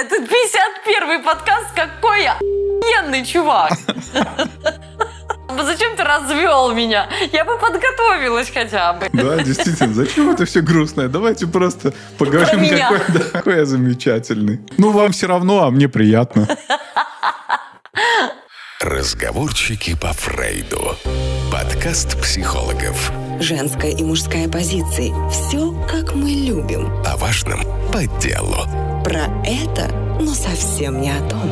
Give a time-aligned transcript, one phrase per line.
[0.00, 3.72] Это 51 подкаст, какой охуенный чувак.
[5.62, 7.06] Зачем ты развел меня?
[7.32, 9.10] Я бы подготовилась хотя бы.
[9.12, 11.08] Да, действительно, зачем это все грустное?
[11.08, 14.60] Давайте просто поговорим, какой, да, какой я замечательный.
[14.78, 16.48] Ну, вам все равно, а мне приятно.
[18.80, 20.96] Разговорчики по Фрейду.
[21.52, 23.12] Подкаст психологов.
[23.38, 25.12] Женская и мужская позиции.
[25.30, 26.90] Все, как мы любим.
[27.04, 27.60] О важном
[27.92, 28.89] по делу.
[29.10, 31.42] Про это, но совсем не о том.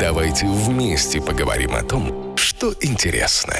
[0.00, 3.52] Давайте вместе поговорим о том, что интересно.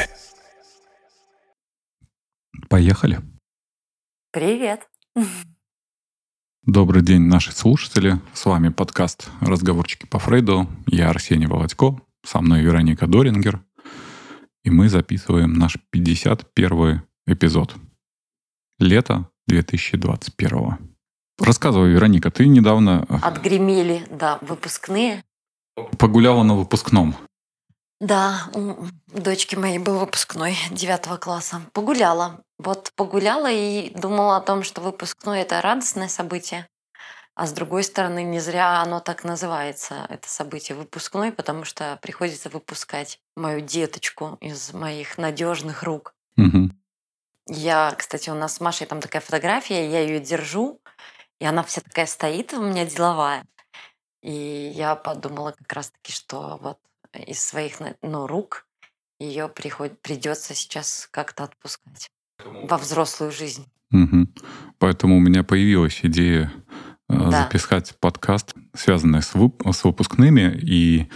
[2.70, 3.20] Поехали.
[4.32, 4.88] Привет.
[6.62, 8.18] Добрый день, наши слушатели.
[8.32, 10.66] С вами подкаст «Разговорчики по Фрейду».
[10.86, 13.62] Я Арсений Володько, со мной Вероника Дорингер.
[14.64, 17.76] И мы записываем наш 51 эпизод.
[18.78, 20.89] Лето 2021.
[21.40, 23.06] Рассказывай, Вероника, ты недавно...
[23.22, 25.24] Отгремели, да, выпускные.
[25.98, 27.16] Погуляла на выпускном.
[28.00, 31.60] Да, у дочки моей был выпускной девятого класса.
[31.72, 32.42] Погуляла.
[32.58, 36.66] Вот погуляла и думала о том, что выпускной– это радостное событие.
[37.34, 42.50] А с другой стороны, не зря оно так называется, это событие выпускной, потому что приходится
[42.50, 46.14] выпускать мою деточку из моих надежных рук.
[46.36, 46.70] Угу.
[47.48, 50.80] Я, кстати, у нас с Машей там такая фотография, я ее держу,
[51.40, 53.44] и она вся такая стоит у меня деловая.
[54.22, 56.78] И я подумала как раз-таки, что вот
[57.14, 58.66] из своих ну, рук
[59.18, 60.00] ее приход...
[60.02, 62.10] придется сейчас как-то отпускать
[62.44, 63.66] во взрослую жизнь.
[63.92, 64.28] Угу.
[64.78, 66.52] Поэтому у меня появилась идея
[67.08, 67.30] Да.
[67.44, 70.58] записать подкаст, связанный с, вып- с выпускными.
[70.62, 71.10] И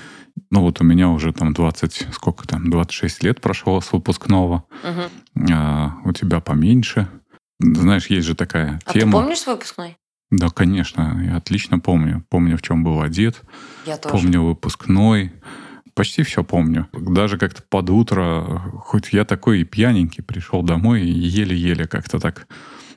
[0.50, 4.64] ну вот у меня уже там 20, сколько там, 26 лет прошло с выпускного.
[4.83, 5.52] Мгм.
[5.52, 7.08] А, у тебя поменьше.
[7.61, 9.20] Знаешь, есть же такая А ты тема.
[9.20, 9.97] помнишь свой выпускной?
[10.30, 12.25] Да, конечно, я отлично помню.
[12.28, 13.42] Помню, в чем был одет,
[13.86, 14.14] Я тоже.
[14.14, 15.33] помню выпускной.
[15.94, 16.89] Почти все помню.
[16.92, 22.48] Даже как-то под утро, хоть я такой и пьяненький, пришел домой и еле-еле как-то так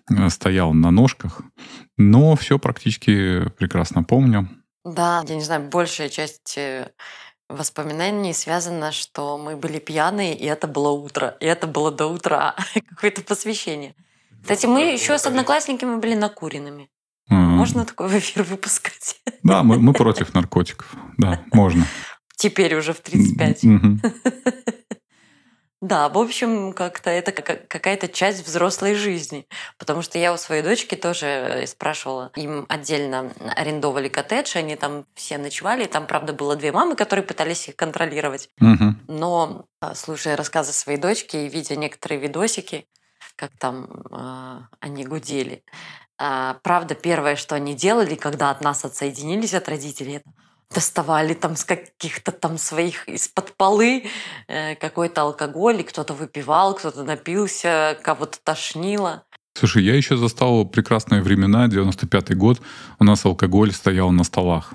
[0.10, 1.42] э, стоял на ножках.
[1.96, 4.50] Но все практически прекрасно помню.
[4.84, 6.90] Да, я не знаю, большая часть э,
[7.50, 12.56] воспоминаний связана, что мы были пьяные, и это было утро, и это было до утра,
[12.90, 13.96] какое-то посвящение.
[14.42, 16.90] Кстати, мы еще с одноклассниками были накуренными.
[17.30, 19.20] Можно такой в эфир выпускать?
[19.44, 20.94] Да, мы, мы против наркотиков.
[21.18, 21.86] Да, можно.
[22.38, 23.64] Теперь уже в 35.
[23.64, 24.02] Мгм.
[25.80, 29.48] Да, в общем, как-то это кака- какая-то часть взрослой жизни.
[29.78, 32.32] Потому что я у своей дочки тоже э, спрашивала.
[32.36, 35.86] Им отдельно арендовали коттедж, они там все ночевали.
[35.86, 38.50] Там, правда, было две мамы, которые пытались их контролировать.
[38.58, 39.00] Мгм.
[39.08, 42.88] Но, а, слушая рассказы своей дочки и видя некоторые видосики,
[43.36, 45.64] как там а, они гудели,
[46.18, 50.32] правда, первое, что они делали, когда от нас отсоединились от родителей, это
[50.74, 54.04] доставали там с каких-то там своих из-под полы
[54.48, 59.24] э, какой-то алкоголь, и кто-то выпивал, кто-то напился, кого-то тошнило.
[59.58, 62.62] Слушай, я еще застал прекрасные времена, 95-й год.
[63.00, 64.74] У нас алкоголь стоял на столах.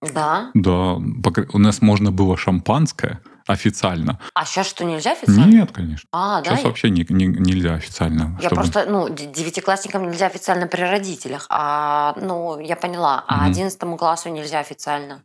[0.00, 0.50] Да.
[0.54, 3.20] Да, у нас можно было шампанское
[3.52, 4.18] официально.
[4.34, 5.44] А сейчас что, нельзя официально?
[5.44, 6.08] Нет, конечно.
[6.12, 6.50] А, да?
[6.56, 8.36] Сейчас вообще не- не- нельзя официально.
[8.40, 13.96] Я чтобы- просто, ну, девятиклассникам нельзя официально при родителях, а, ну, я поняла, а одиннадцатому
[13.96, 15.22] классу нельзя официально.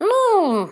[0.00, 0.70] Ну,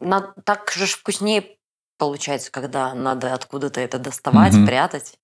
[0.00, 1.56] на- так же вкуснее
[1.98, 4.66] получается, когда надо откуда-то это доставать, Мгм.
[4.66, 5.14] прятать.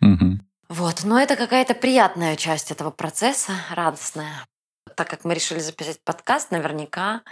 [0.00, 0.46] Мгм.
[0.68, 4.46] Вот, но это какая-то приятная часть этого процесса, радостная.
[4.96, 7.22] Так как мы решили записать подкаст, наверняка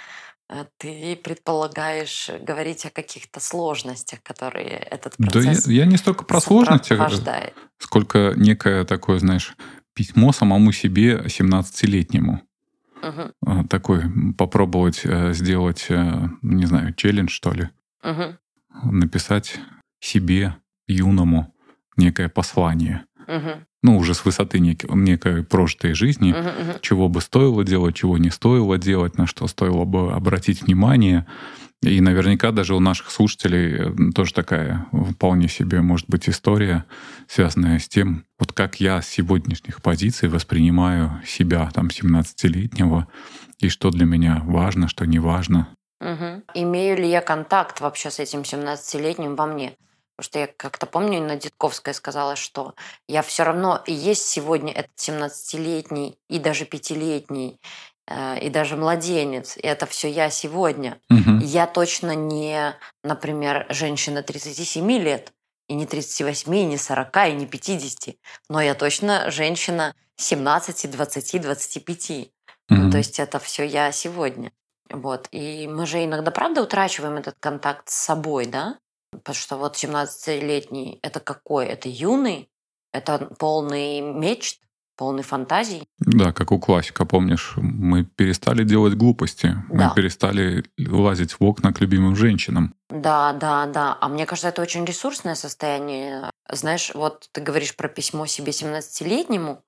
[0.79, 6.41] ты предполагаешь говорить о каких-то сложностях, которые этот Да я, процесс я не столько про
[6.41, 7.55] сложности, сопровождает.
[7.79, 9.55] сколько некое такое, знаешь,
[9.95, 12.43] письмо самому себе 17-летнему.
[13.03, 14.03] Мгм, Э, Такой
[14.39, 17.69] попробовать э, сделать, э, не знаю, челлендж, что ли.
[18.05, 18.39] мгм,
[18.85, 19.59] Написать
[20.01, 21.53] себе, юному,
[21.97, 23.05] некое послание.
[23.83, 26.33] Ну, уже с высоты нек- некой прожитой жизни.
[26.33, 26.75] мгм, мгм.
[26.81, 31.27] чего бы стоило делать, чего не стоило делать, на что стоило бы обратить внимание.
[31.83, 36.85] И наверняка даже у наших слушателей тоже такая вполне себе может быть история,
[37.27, 43.09] связанная с тем, вот как я с сегодняшних позиций воспринимаю себя там 17-летнего,
[43.59, 45.69] и что для меня важно, что не важно.
[46.01, 46.45] Мгм.
[46.55, 49.73] Имею ли я контакт вообще с этим 17-летним во мне?
[50.17, 52.75] Потому что я как-то помню, Инна Дедковская сказала, что
[53.09, 57.59] я все равно и есть сегодня этот 17-летний и даже пятилетний
[58.07, 59.57] э, и даже младенец.
[59.57, 61.01] И это все я сегодня.
[61.09, 61.39] Мгм.
[61.39, 65.33] Я точно не, например, женщина 37 лет,
[65.69, 68.17] и не 38, и не 40, и не 50.
[68.51, 72.31] Но я точно женщина 17, 20, 25.
[72.69, 72.91] Ну, Мгм.
[72.91, 74.53] то есть это все я сегодня.
[74.91, 75.29] Вот.
[75.31, 78.79] И мы же иногда, правда, утрачиваем этот контакт с собой, да?
[79.25, 81.67] Потому что вот 17-летний– это какой?
[81.67, 82.49] Это юный?
[82.93, 84.61] Это полный мечт,
[84.97, 85.85] полный фантазий?
[85.99, 89.89] Да, как у классика, помнишь, мы перестали делать глупости, Да.
[89.89, 92.75] мы перестали лазить в окна к любимым женщинам.
[92.91, 93.97] Да, да, да.
[94.01, 96.31] А мне кажется, это очень ресурсное состояние.
[96.51, 99.63] Знаешь, вот ты говоришь про письмо себе 17-летнему,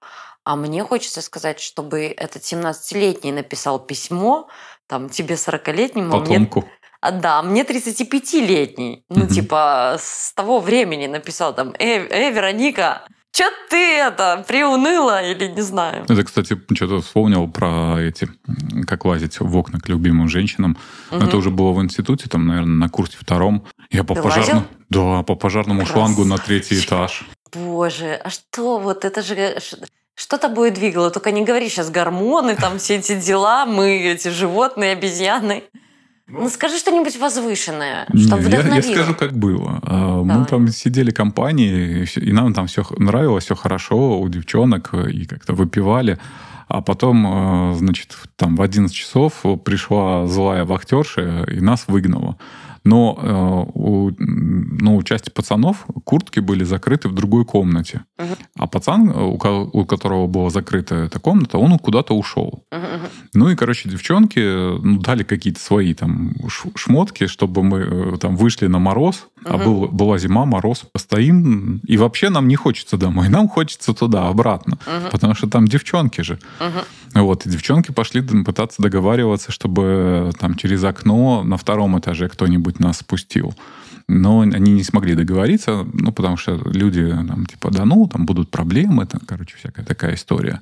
[0.45, 4.49] а мне хочется сказать, чтобы этот 17-летний написал письмо,
[4.87, 6.61] там, тебе 40-летнему, а мне Потомку.
[6.61, 9.05] А, да, мне 35-летний.
[9.09, 13.03] Ну, типа, с того времени написал там, «Эй, эй, Вероника,
[13.33, 18.29] чё ты это, приуныла или не знаю?» Это, кстати, что-то вспомнил про эти,
[18.87, 20.77] как лазить в окна к любимым женщинам.
[21.11, 21.27] Мгм.
[21.27, 23.65] Это уже было в институте, там, наверное, на курсе втором.
[23.91, 24.65] Я по пожарному...
[24.91, 26.05] Да, по пожарному Красавчик.
[26.05, 27.25] шлангу на третий этаж.
[27.53, 29.59] Боже, а что вот это же...
[30.17, 31.11] Что тобой двигало?
[31.11, 35.65] Только не говори сейчас гормоны, там все эти дела, мы эти животные, обезьяны.
[36.27, 38.93] Ну, скажи что-нибудь возвышенное, Не, чтобы я, я вдохновило.
[38.95, 39.79] скажу, как было.
[39.83, 40.47] А, Мы Давай.
[40.47, 46.19] там сидели компанией, и нам там все нравилось, все хорошо у девчонок, и как-то выпивали.
[46.67, 52.39] А потом, э, значит, там в 11 часов пришла злая вахтерша и нас выгнала.
[52.85, 58.05] Но э, у, ну, у части пацанов куртки были закрыты в другой комнате.
[58.19, 58.37] Мгм.
[58.59, 59.35] А пацан, у
[59.73, 62.65] у которого была закрыта эта комната, он куда-то ушел.
[62.71, 63.09] Мгм.
[63.35, 66.35] Ну и, короче, девчонки э, ну, дали какие-то свои там
[66.75, 71.97] шмотки, чтобы мы э, там вышли на мороз, а был, была зима, мороз, постоим, и
[71.97, 75.11] вообще нам не хочется домой, нам хочется туда, обратно, Мгм.
[75.11, 76.39] потому что там девчонки же.
[76.61, 77.23] Мгм.
[77.23, 82.81] Вот, и девчонки пошли пытаться договариваться, чтобы э, там через окно на втором этаже кто-нибудь
[82.81, 83.55] нас спустил.
[84.09, 88.51] Но они не смогли договориться, ну, потому что люди там, типа, да ну, там будут
[88.51, 90.61] проблемы, там, короче, всякая такая история.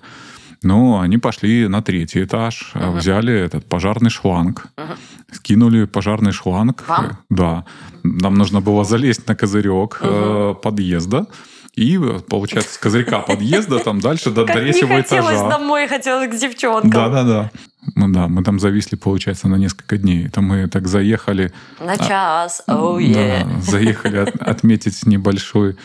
[0.63, 2.99] Но они пошли на третий этаж, Мгм.
[2.99, 4.95] взяли этот пожарный шланг, Мгм.
[5.33, 6.85] Скинули пожарный шланг.
[6.89, 7.19] Вам?
[7.31, 7.65] Да.
[8.03, 11.27] Нам нужно было залезть на козырек э, подъезда.
[11.75, 11.99] И,
[12.29, 15.49] получается, с козырька подъезда там дальше до третьего хотелось этажа.
[15.49, 16.91] домой, хотелось к девчонкам.
[16.91, 17.51] Да, да, да.
[17.97, 20.29] Да, мы там зависли, получается, на несколько дней.
[20.29, 21.51] Там мы так заехали,
[21.81, 23.15] На час, оу е.
[23.45, 25.77] да, заехали от- отметить небольшой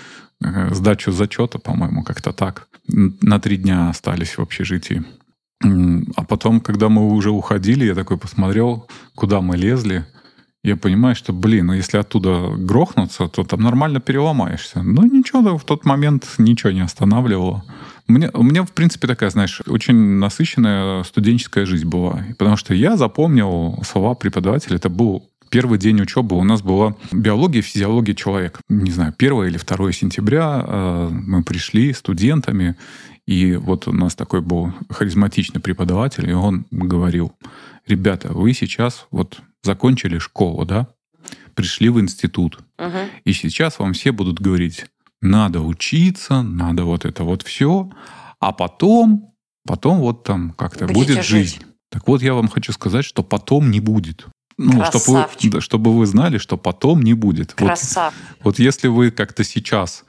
[0.43, 2.67] э, сдачу зачета, по-моему, как-то так.
[2.87, 5.03] На три дня остались в общежитии.
[5.61, 10.05] А потом, когда мы уже уходили, я такой посмотрел, куда мы лезли.
[10.63, 14.83] Я понимаю, что, блин, ну если оттуда грохнуться, то там нормально переломаешься.
[14.83, 17.63] Ну ничего, в тот момент ничего не останавливало.
[18.07, 22.23] Мне, у меня, в принципе, такая, знаешь, очень насыщенная студенческая жизнь была.
[22.37, 24.77] Потому что я запомнил слова преподавателя.
[24.77, 26.37] Это был первый день учебы.
[26.37, 28.59] У нас была биология и физиология человека.
[28.69, 32.75] Не знаю, 1 или 2 сентября э, мы пришли студентами,
[33.27, 37.33] и вот у нас такой был харизматичный преподаватель, и он говорил,
[37.85, 40.87] ребята, вы сейчас вот закончили школу, да,
[41.53, 43.09] пришли в институт, Мгм.
[43.25, 44.85] и сейчас вам все будут говорить,
[45.21, 47.91] надо учиться, надо вот это вот все,
[48.39, 49.33] а потом,
[49.65, 51.25] потом вот там как-то будет жить.
[51.25, 51.63] жизнь.
[51.89, 54.25] Так вот, я вам хочу сказать, что потом не будет.
[54.59, 55.61] Ну, чтобы вы, Красавчик.
[55.61, 57.55] чтобы вы знали, что потом не будет.
[57.59, 58.13] Вот, Красав.
[58.43, 60.03] вот если вы как-то сейчас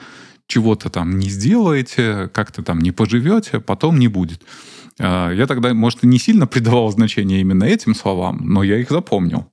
[0.48, 4.40] чего-то там не сделаете, как-то там не поживете, потом не будет.
[4.98, 8.90] А, Я тогда, может, и не сильно придавал значение именно этим словам, но я их
[8.90, 9.46] запомнил.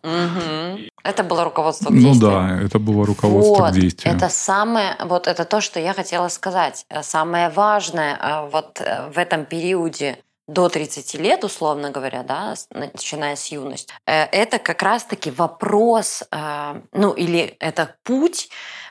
[1.03, 2.31] Это было руководство к Ну действию.
[2.31, 4.15] да, это было руководство вот, к действию.
[4.15, 6.85] Это самое, вот это то, что я хотела сказать.
[6.89, 12.55] Э, Самое важное э, вот э, в этом периоде до 30 лет, условно говоря, да,
[12.71, 16.23] начиная с юности, это как раз-таки вопрос,
[16.93, 18.49] ну или это путь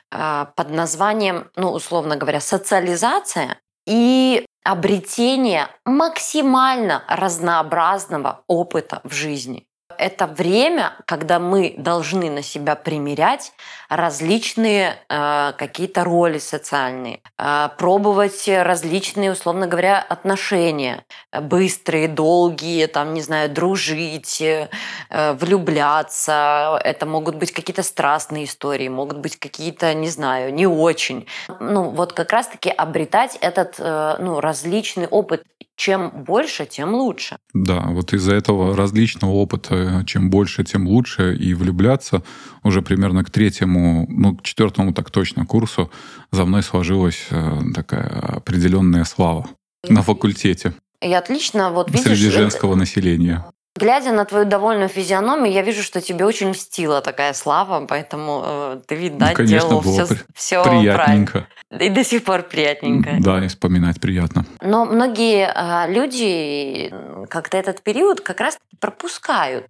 [0.09, 9.67] под названием, ну условно говоря, социализация и обретение максимально разнообразного опыта в жизни.
[9.97, 13.53] Это время, когда мы должны на себя примерять
[13.89, 23.13] различные э, какие-то роли социальные, э, пробовать различные, условно говоря, отношения, э, быстрые, долгие, там,
[23.13, 24.69] не знаю, дружить, э,
[25.09, 26.79] э, влюбляться.
[26.83, 31.27] Это могут быть какие-то страстные истории, могут быть какие-то, не знаю, не очень.
[31.59, 35.43] Ну, вот как раз-таки обретать этот, э, ну, различный опыт.
[35.75, 37.37] Чем больше, тем лучше.
[37.53, 42.23] Да, вот из-за этого различного опыта, чем больше, тем лучше, и влюбляться
[42.63, 45.91] уже примерно к третьему, ну, к четвертому так точно курсу
[46.31, 49.49] за мной сложилась э, такая определенная слава
[49.87, 53.45] на факультете И отлично, вот видишь, среди это- женского населения.
[53.77, 58.81] Глядя на твою довольную физиономию, я вижу, что тебе очень льстила такая слава, поэтому э,
[58.87, 60.93] ты, видно, Ну, конечно, делал было все, при- все правильно.
[60.93, 61.47] Приятненько.
[61.79, 63.17] И до сих пор приятненько.
[63.19, 64.45] Да, и вспоминать приятно.
[64.61, 66.93] Но многие а, люди
[67.29, 69.67] как-то этот период как раз пропускают.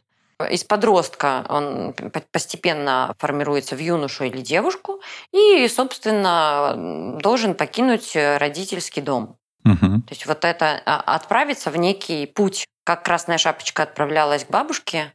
[0.51, 1.95] Из подростка он
[2.31, 9.37] постепенно формируется в юношу или девушку и, собственно, должен покинуть э, родительский дом.
[9.63, 10.03] Мгм.
[10.03, 12.67] То есть вот это а, отправиться в некий путь.
[12.85, 15.11] Как Красная Шапочка отправлялась к бабушке,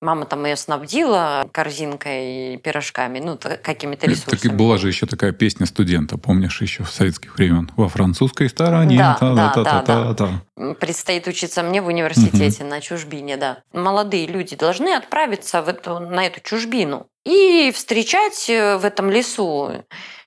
[0.00, 4.52] мама там ее снабдила корзинкой и пирожками, ну, какими-то Так и ресурсами.
[4.56, 7.70] была же еще такая песня студента, помнишь, еще в советских времен.
[7.76, 8.98] Во французской стороне.
[8.98, 10.42] Да, да, да, та-та-та-та-та.
[10.58, 13.62] М, Предстоит учиться мне в университете на чужбине, да.
[13.72, 19.84] Молодые люди должны отправиться в эту, на эту чужбину и встречать э, в этом лесу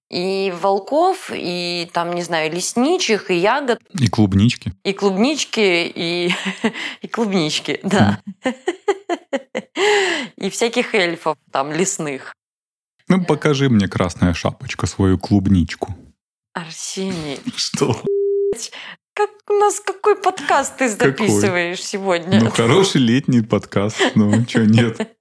[0.10, 4.72] и волков, и там, не знаю, лесничих, и ягод, И клубнички.
[4.84, 6.32] и клубнички, и,
[7.02, 8.22] и клубнички, да.
[10.38, 12.34] И всяких эльфов там лесных.
[13.08, 15.96] Ну, покажи мне, красная шапочка, свою клубничку.
[16.54, 18.02] Арсений, Что?
[19.14, 21.28] как у нас какой подкаст ты Какой?
[21.28, 22.42] записываешь сегодня?
[22.44, 23.98] Ну, хороший летний подкаст.
[24.16, 25.16] Ну, что, нет.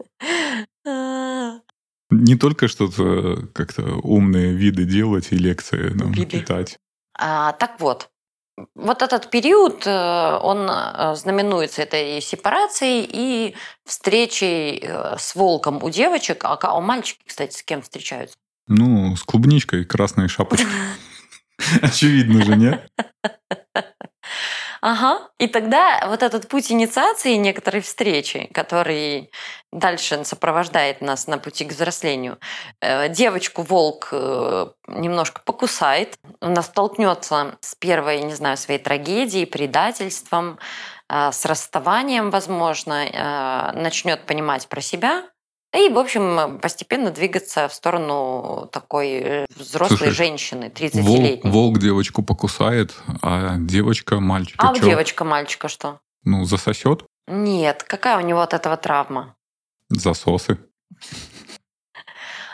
[2.23, 6.41] Не только что-то как-то умные виды делать и лекции нам Виды.
[6.41, 6.79] читать.
[7.17, 8.11] А, так вот,
[8.75, 13.55] вот этот период, э, он э, знаменуется этой сепарацией и
[13.85, 18.37] встречей э, с волком у девочек, а а у мальчики, кстати, с кем встречаются?
[18.67, 20.71] Ну, с клубничкой красной шапочкой.
[21.83, 22.89] Очевидно же, нет?
[24.87, 25.31] Ага.
[25.39, 29.31] И тогда вот этот путь инициации некоторой встречи, который
[29.73, 32.39] дальше сопровождает нас на пути к взрослению,
[32.83, 40.59] э, девочку волк э, немножко покусает, она столкнется с первой, не знаю, своей трагедией, предательством,
[41.09, 45.23] э, с расставанием, возможно, начнет понимать про себя,
[45.75, 51.51] и, в общем, постепенно двигаться в сторону такой э, взрослой Слушай, женщины, Волк, 30-летней.
[51.51, 54.85] волк девочку покусает, а девочка мальчика А чё?
[54.85, 56.01] девочка мальчика что?
[56.25, 59.35] Ну, засосет Нет, какая у него от этого травма?
[59.91, 60.59] засосы.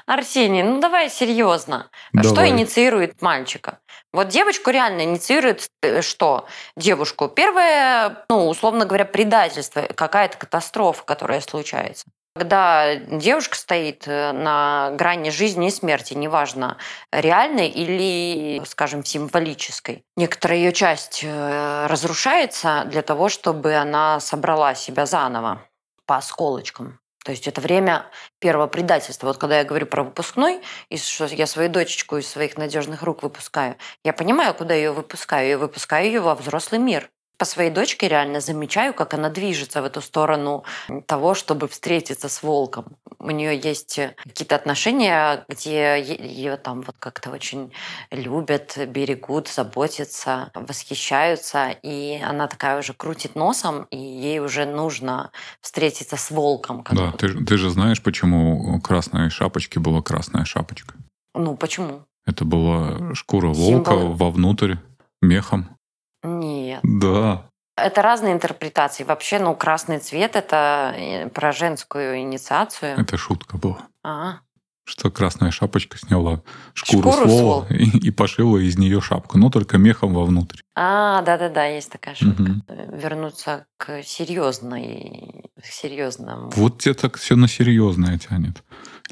[0.07, 1.89] Арсений, ну давай серьезно.
[2.19, 2.50] Что Давай.
[2.50, 3.79] инициирует мальчика?
[4.12, 6.49] Вот девочку реально инициирует э, что?
[6.77, 7.29] Девушку.
[7.29, 12.07] Первое, ну, условно говоря, предательство, какая-то катастрофа, которая случается.
[12.40, 16.78] Когда девушка стоит э, на грани жизни и смерти, неважно,
[17.12, 25.04] реальной или, скажем, символической, некоторая ее часть э, разрушается для того, чтобы она собрала себя
[25.04, 25.66] заново
[26.06, 26.99] по осколочкам.
[27.26, 28.06] То есть это время
[28.38, 29.26] первого предательства.
[29.26, 33.23] Вот когда я говорю про выпускной, и что я свою дочечку из своих надежных рук
[33.23, 35.47] выпускаю, я понимаю, куда ее выпускаю.
[35.47, 37.11] Я выпускаю ее во взрослый мир.
[37.40, 40.64] По своей дочке реально замечаю, как она движется в эту сторону
[41.06, 42.85] того, чтобы встретиться с волком.
[43.18, 47.73] У нее есть какие-то отношения, где ее там вот как-то очень
[48.11, 55.30] любят, берегут, заботятся, восхищаются, и она такая уже крутит носом, и ей уже нужно
[55.62, 56.82] встретиться с волком.
[56.82, 60.92] как Да, ты, ты же знаешь, почему у красной шапочки была красная шапочка.
[61.35, 62.02] Ну, почему?
[62.26, 64.12] Это была шкура волка Символ.
[64.12, 64.75] вовнутрь
[65.23, 65.80] мехом.
[66.23, 66.81] Нет.
[66.83, 67.47] Да.
[67.77, 69.05] Это разные интерпретации.
[69.05, 72.99] Вообще, ну, красный цвет– это э, про женскую инициацию.
[72.99, 73.79] Это шутка была.
[74.05, 74.41] А,
[74.85, 76.43] Что красная шапочка сняла
[76.75, 77.75] шкуру, Шкуру с с вола волка.
[77.75, 80.61] и, и пошила из нее шапку, но только мехом вовнутрь.
[80.77, 82.43] а да-да-да, есть такая шутка.
[82.43, 82.65] Мгм.
[82.93, 86.50] Вернуться к серьезной, к серьезному.
[86.57, 88.62] Вот тебе так все на серьезное тянет.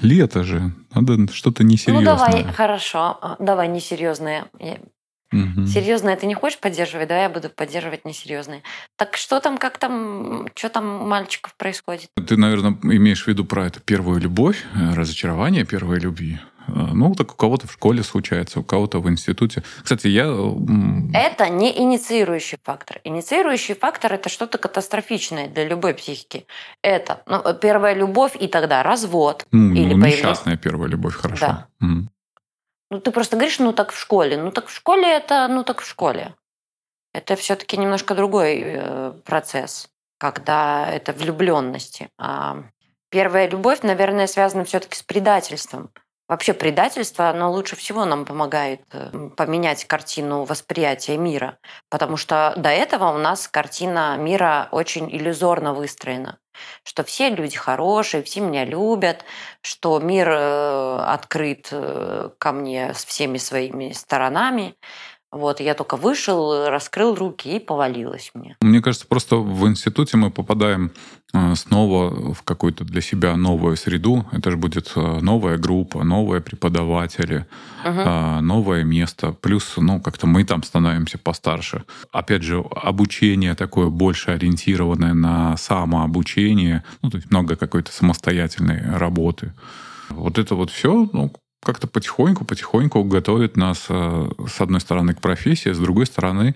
[0.01, 2.05] Лето же, надо что-то Ну, несерьезное.
[2.05, 3.19] давай, хорошо.
[3.23, 4.45] А, Давай несерьезные.
[5.31, 5.67] Мгм.
[5.67, 7.09] Серьезное ты не хочешь поддерживать?
[7.09, 8.63] Давай я буду поддерживать несерьезные.
[8.97, 12.09] Так что там, как там, что там у мальчиков происходит?
[12.27, 16.39] Ты, наверное, имеешь в виду про это первую любовь, э, разочарование первой любви.
[16.69, 19.63] Э, Ну, так у кого-то в школе случается, у кого-то в институте.
[19.83, 20.25] Кстати, я...
[21.15, 23.01] Это не инициирующий фактор.
[23.05, 26.47] Инициирующий фактор– это что-то катастрофичное для любой психики.
[26.83, 29.47] Это ну, первая любовь и тогда развод.
[29.53, 31.47] Ну, или ну, появление- несчастная первая любовь, хорошо.
[31.47, 31.67] Да.
[31.81, 32.11] Мгм.
[32.91, 34.37] Ну, ты просто говоришь, ну так в школе.
[34.37, 36.35] Ну так в школе это, ну так в школе.
[37.13, 42.09] Это все-таки немножко другой э, процесс, когда это влюбленности.
[42.19, 42.65] А
[43.11, 45.91] первая любовь, наверное, связана все-таки с предательством.
[46.29, 51.59] Вообще предательство, оно лучше всего нам помогает э, поменять картину восприятия мира,
[51.89, 56.39] потому что до этого у нас картина мира очень иллюзорно выстроена,
[56.85, 59.25] что все люди хорошие, все меня любят,
[59.63, 64.75] что мир э, открыт э, ко мне с всеми своими сторонами.
[65.31, 68.57] Вот, я только вышел, раскрыл руки и повалилось мне.
[68.61, 70.93] Мне кажется, просто в институте мы попадаем
[71.55, 74.27] снова в какую-то для себя новую среду.
[74.33, 77.47] Это же будет э, новая группа, новые преподаватели,
[77.85, 78.43] угу.
[78.43, 79.33] новое место.
[79.33, 81.85] Плюс, ну, как-то мы там становимся постарше.
[82.13, 86.83] Опять же, обучение такое больше ориентированное на самообучение.
[87.03, 89.53] Ну, то есть много какой-то самостоятельной работы.
[90.09, 91.33] Вот это вот все, ну,
[91.63, 96.55] как-то потихоньку-потихоньку готовит нас, э, с одной стороны, к профессии, с другой стороны,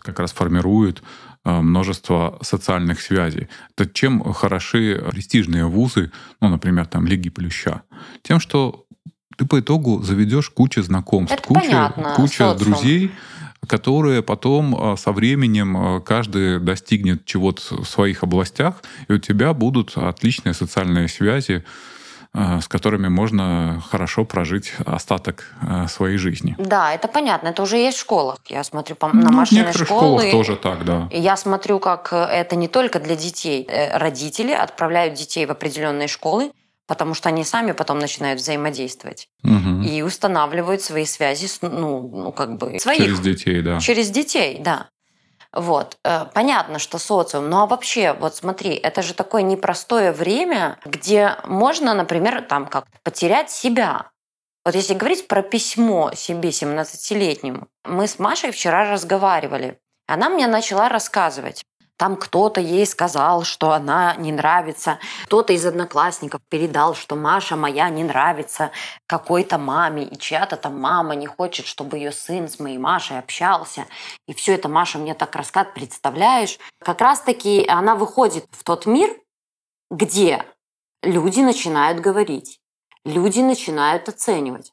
[0.00, 3.48] как раз формирует э, множество социальных связей.
[3.76, 6.10] Это чем хороши престижные вузы,
[6.40, 7.82] ну, например, там, Лиги Плюща?
[8.22, 8.86] Тем, что
[9.36, 12.58] ты по итогу заведешь кучу знакомств, Это куча, понятно, куча социум.
[12.58, 13.12] друзей,
[13.66, 19.96] которые потом э, со временем каждый достигнет чего-то в своих областях, и у тебя будут
[19.96, 21.93] отличные социальные связи, Э,
[22.34, 26.56] с которыми можно хорошо прожить остаток э, своей жизни.
[26.58, 27.48] Да, это понятно.
[27.48, 28.38] Это уже есть в школах.
[28.48, 30.18] Я смотрю по, ну, на машины в некоторых школы.
[30.18, 31.08] школах тоже так, да.
[31.12, 33.68] Я смотрю, как э, это не только для детей.
[33.94, 36.50] Родители отправляют детей в определенные школы,
[36.86, 39.82] потому что они сами потом начинают взаимодействовать угу.
[39.82, 42.98] и устанавливают свои связи, с, ну, ну как бы своих.
[42.98, 43.80] Через детей, да.
[43.80, 44.88] Через детей, да.
[45.54, 45.96] Вот.
[46.04, 47.48] Э, понятно, что социум.
[47.48, 52.86] Ну а вообще, вот смотри, это же такое непростое время, где можно, например, там как
[53.02, 54.10] потерять себя.
[54.64, 59.78] Вот если говорить про письмо себе 17-летнему, мы с Машей вчера разговаривали.
[60.06, 61.64] Она мне начала рассказывать.
[61.96, 64.98] Там кто-то ей сказал, что она не нравится.
[65.26, 68.72] Кто-то из одноклассников передал, что Маша моя не нравится
[69.06, 70.04] какой-то маме.
[70.04, 73.86] И чья-то там мама не хочет, чтобы ее сын с моей Машей общался.
[74.26, 75.74] И все это Маша мне так рассказывает.
[75.74, 76.58] Представляешь?
[76.80, 79.16] Как раз-таки она выходит в тот мир,
[79.88, 80.44] где
[81.02, 82.58] люди начинают говорить.
[83.04, 84.72] Люди начинают оценивать.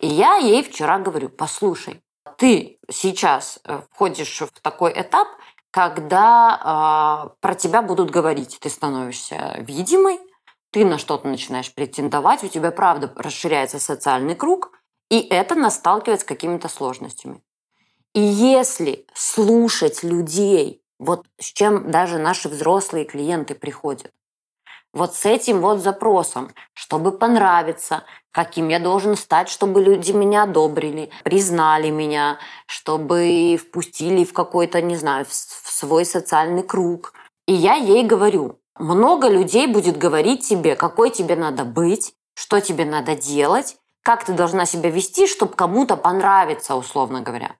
[0.00, 2.00] И я ей вчера говорю, послушай,
[2.36, 5.26] ты сейчас э, входишь в такой этап–
[5.74, 8.58] когда э, про тебя будут говорить.
[8.60, 10.20] Ты становишься видимой,
[10.70, 14.70] ты на что-то начинаешь претендовать, у тебя, правда, расширяется социальный круг,
[15.10, 17.42] и это нас сталкивает с какими-то сложностями.
[18.14, 24.12] И если слушать людей, вот с чем даже наши взрослые клиенты приходят,
[24.94, 31.10] вот с этим вот запросом, чтобы понравиться, каким я должен стать, чтобы люди меня одобрили,
[31.24, 37.12] признали меня, чтобы впустили в какой-то, не знаю, в свой социальный круг.
[37.46, 42.84] И я ей говорю, много людей будет говорить тебе, какой тебе надо быть, что тебе
[42.84, 47.56] надо делать, как ты должна себя вести, чтобы кому-то понравиться, условно говоря.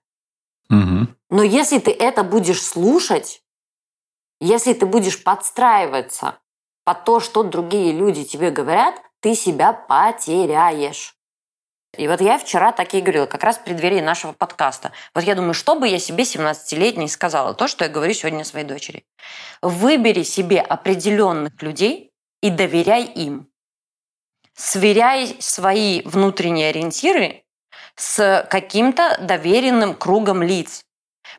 [0.69, 1.07] Угу.
[1.31, 3.41] Но если ты это будешь слушать,
[4.39, 6.37] если ты будешь подстраиваться
[6.85, 11.15] под то, что другие люди тебе говорят, ты себя потеряешь.
[11.97, 14.91] И вот я вчера так и говорила, как раз в преддверии нашего подкаста.
[15.13, 17.53] Вот я думаю, что бы я себе 17-летней сказала?
[17.53, 19.05] То, что я говорю сегодня своей дочери.
[19.61, 23.49] Выбери себе определенных людей и доверяй им.
[24.53, 27.43] Сверяй свои внутренние ориентиры
[27.95, 30.85] с каким-то доверенным кругом лиц.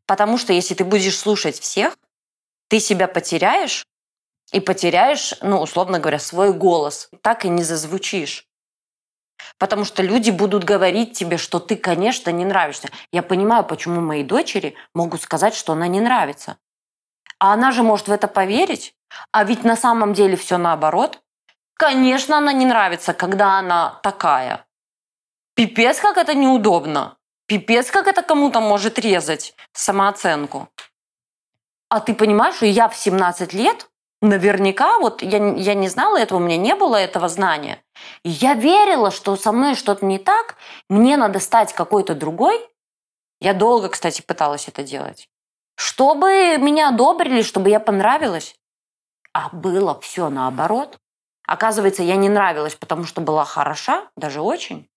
[0.07, 1.97] Потому что если ты будешь слушать всех,
[2.69, 3.87] ты себя потеряешь,
[4.53, 7.09] и потеряешь, ну, условно говоря, свой голос.
[7.23, 8.47] Так и не зазвучишь.
[9.59, 12.89] Потому что люди будут говорить тебе, что ты, конечно, не нравишься.
[13.13, 16.59] Я понимаю, почему мои дочери могут сказать, что она не нравится.
[17.39, 18.95] А она же может в это поверить.
[19.33, 21.21] А ведь на самом деле все наоборот.
[21.75, 24.67] Конечно, она не нравится, когда она такая.
[25.55, 27.17] Пипец, как это неудобно.
[27.47, 30.69] Пипец, как это кому-то может резать самооценку.
[31.89, 33.89] А ты понимаешь, что я в 17 лет
[34.23, 37.83] наверняка, вот я, я не знала этого, у меня не было этого знания.
[38.23, 40.57] И я верила, что со мной что-то не так,
[40.89, 42.61] мне надо стать какой-то другой.
[43.41, 45.29] Я долго, кстати, пыталась это делать.
[45.77, 48.57] Чтобы меня одобрили, чтобы я понравилась.
[49.33, 50.99] А было все наоборот.
[51.47, 54.89] Оказывается, я не нравилась, потому что была хороша, даже очень.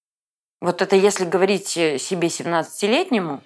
[0.61, 3.41] Вот это если говорить э, себе 17-летнему,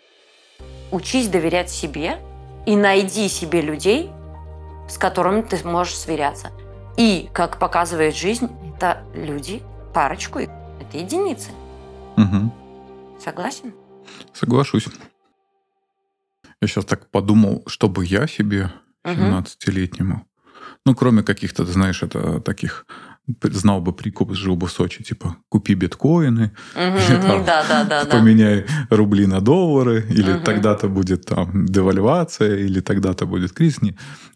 [0.91, 2.19] учись доверять себе
[2.65, 4.09] и найди себе людей,
[4.87, 6.51] с которыми ты можешь сверяться.
[6.97, 11.51] И, как показывает жизнь, это люди, парочку, это единицы.
[12.17, 13.19] Угу.
[13.19, 13.73] Согласен?
[14.33, 14.87] Соглашусь.
[16.61, 18.71] Я сейчас так подумал, чтобы я себе
[19.03, 20.25] 17-летнему,
[20.85, 22.85] ну, кроме каких-то, знаешь, это таких
[23.41, 28.05] знал бы прикуп, жил бы в Сочи, типа, купи биткоины, или, там, да, да, да,
[28.05, 30.43] поменяй рубли на доллары, или угу.
[30.43, 33.79] тогда-то будет там девальвация, или тогда-то будет кризис.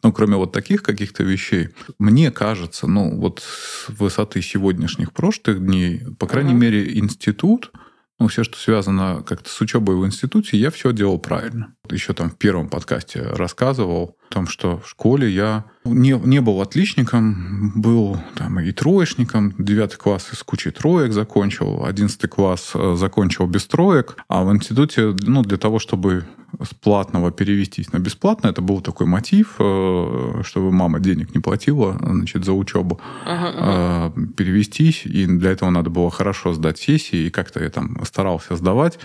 [0.04, 1.70] Ну, кроме вот таких каких-то вещей,
[2.00, 6.60] мне кажется, ну, вот с высоты сегодняшних прошлых дней, по крайней угу.
[6.60, 7.72] мере, институт,
[8.20, 11.76] ну, все, что связано как-то с учебой в институте, я все делал правильно.
[11.92, 16.62] Еще там в первом подкасте рассказывал о том, что в школе я не, не был
[16.62, 23.48] отличником, был там и троечником, девятый класс с кучей троек закончил, одиннадцатый класс э, закончил
[23.48, 26.26] без троек, а в институте, ну, для того, чтобы
[26.62, 31.98] с платного перевестись на бесплатно, это был такой мотив, э, чтобы мама денег не платила,
[32.02, 34.28] значит, за учебу, uh-huh, uh-huh.
[34.34, 39.00] перевестись, и для этого надо было хорошо сдать сессии, и как-то я там старался сдавать,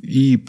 [0.00, 0.44] и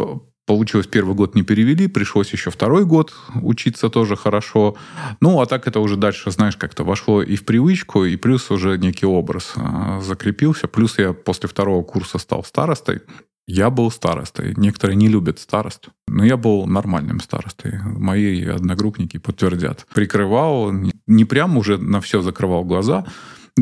[0.49, 4.75] Получилось, первый год не перевели, пришлось еще второй год учиться тоже хорошо.
[5.21, 8.79] Ну, а так это уже дальше, знаешь, как-то вошло и в привычку, и плюс уже
[8.79, 10.67] некий образ а, закрепился.
[10.67, 13.01] Плюс я после второго курса стал старостой.
[13.45, 14.55] Я был старостой.
[14.57, 15.89] Некоторые не любят старост.
[16.07, 17.77] Но я был нормальным старостой.
[17.83, 19.85] Мои одногруппники подтвердят.
[19.93, 23.05] Прикрывал, не прям уже на все закрывал глаза,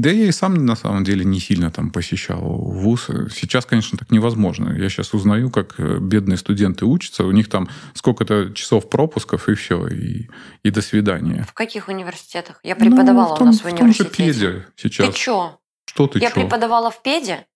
[0.02, 3.08] да я и сам на самом деле не сильно там посещал вуз.
[3.34, 4.72] Сейчас, конечно, так невозможно.
[4.74, 7.24] Я сейчас узнаю, как э, бедные студенты учатся.
[7.24, 10.30] У них там сколько-то часов пропусков, и все, и,
[10.64, 11.46] и до свидания.
[11.48, 12.60] В каких университетах?
[12.64, 14.04] Я преподавала ну, в том, у нас в университете.
[14.04, 15.08] В том же ПЕДе сейчас.
[15.08, 15.60] Ты чё?
[15.86, 16.36] Что ты Я чё?
[16.36, 17.48] преподавала в ПЕДе.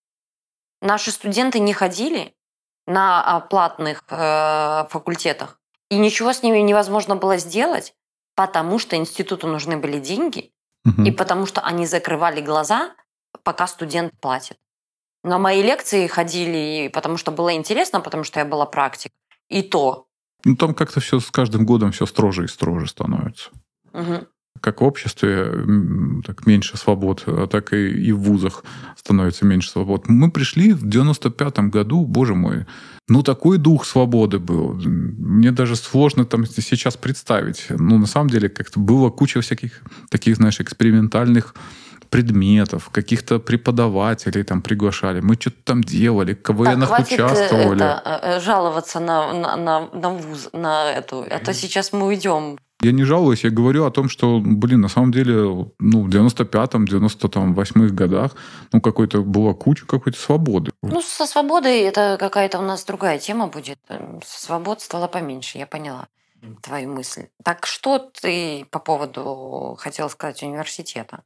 [0.82, 2.34] Наши студенты не ходили
[2.88, 5.60] на платных э, факультетах.
[5.90, 7.94] И ничего с ними невозможно было сделать,
[8.36, 10.52] потому что институту нужны были деньги,
[10.86, 11.04] Угу.
[11.04, 12.96] И потому что они закрывали глаза,
[13.44, 14.58] пока студент платит.
[15.24, 19.12] На мои лекции ходили, потому что было интересно, потому что я была практик.
[19.50, 20.08] И то.
[20.44, 23.52] Ну, там как-то все с каждым годом все строже и строже становится.
[23.94, 24.28] Угу.
[24.60, 25.46] Как в обществе
[26.26, 28.64] так меньше свобод, а так и, и в вузах
[28.96, 30.08] становится меньше свобод.
[30.08, 32.66] Мы пришли в 95-м году, боже мой,
[33.08, 34.74] ну, такой дух свободы был.
[34.74, 37.66] Мне даже сложно там сейчас представить.
[37.70, 41.56] Ну, на самом деле, как-то было куча всяких таких, знаешь, экспериментальных
[42.12, 45.22] предметов, каких-то преподавателей там приглашали.
[45.22, 47.76] Мы что-то там делали, КВНах так, э, участвовали.
[47.76, 51.26] Это, э, жаловаться на, на, на, на вуз, на эту.
[51.30, 54.88] А то сейчас мы уйдем я не жалуюсь, я говорю о том, что, блин, на
[54.88, 58.36] самом деле, ну, в 95-м, 98-х годах,
[58.74, 60.72] ну, какой-то была куча какой-то свободы.
[60.82, 63.80] Ну, со свободой это какая-то у нас другая тема будет.
[64.26, 66.08] Свобод стало поменьше, я поняла
[66.62, 67.28] твою мысль.
[67.44, 71.24] Так что ты по поводу хотел сказать университета?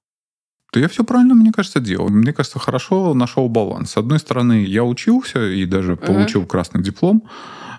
[0.74, 2.10] Да я все правильно, мне кажется, делал.
[2.10, 3.92] Мне кажется, хорошо нашел баланс.
[3.92, 6.48] С одной стороны, я учился и даже получил mm-hmm.
[6.48, 7.30] красный диплом.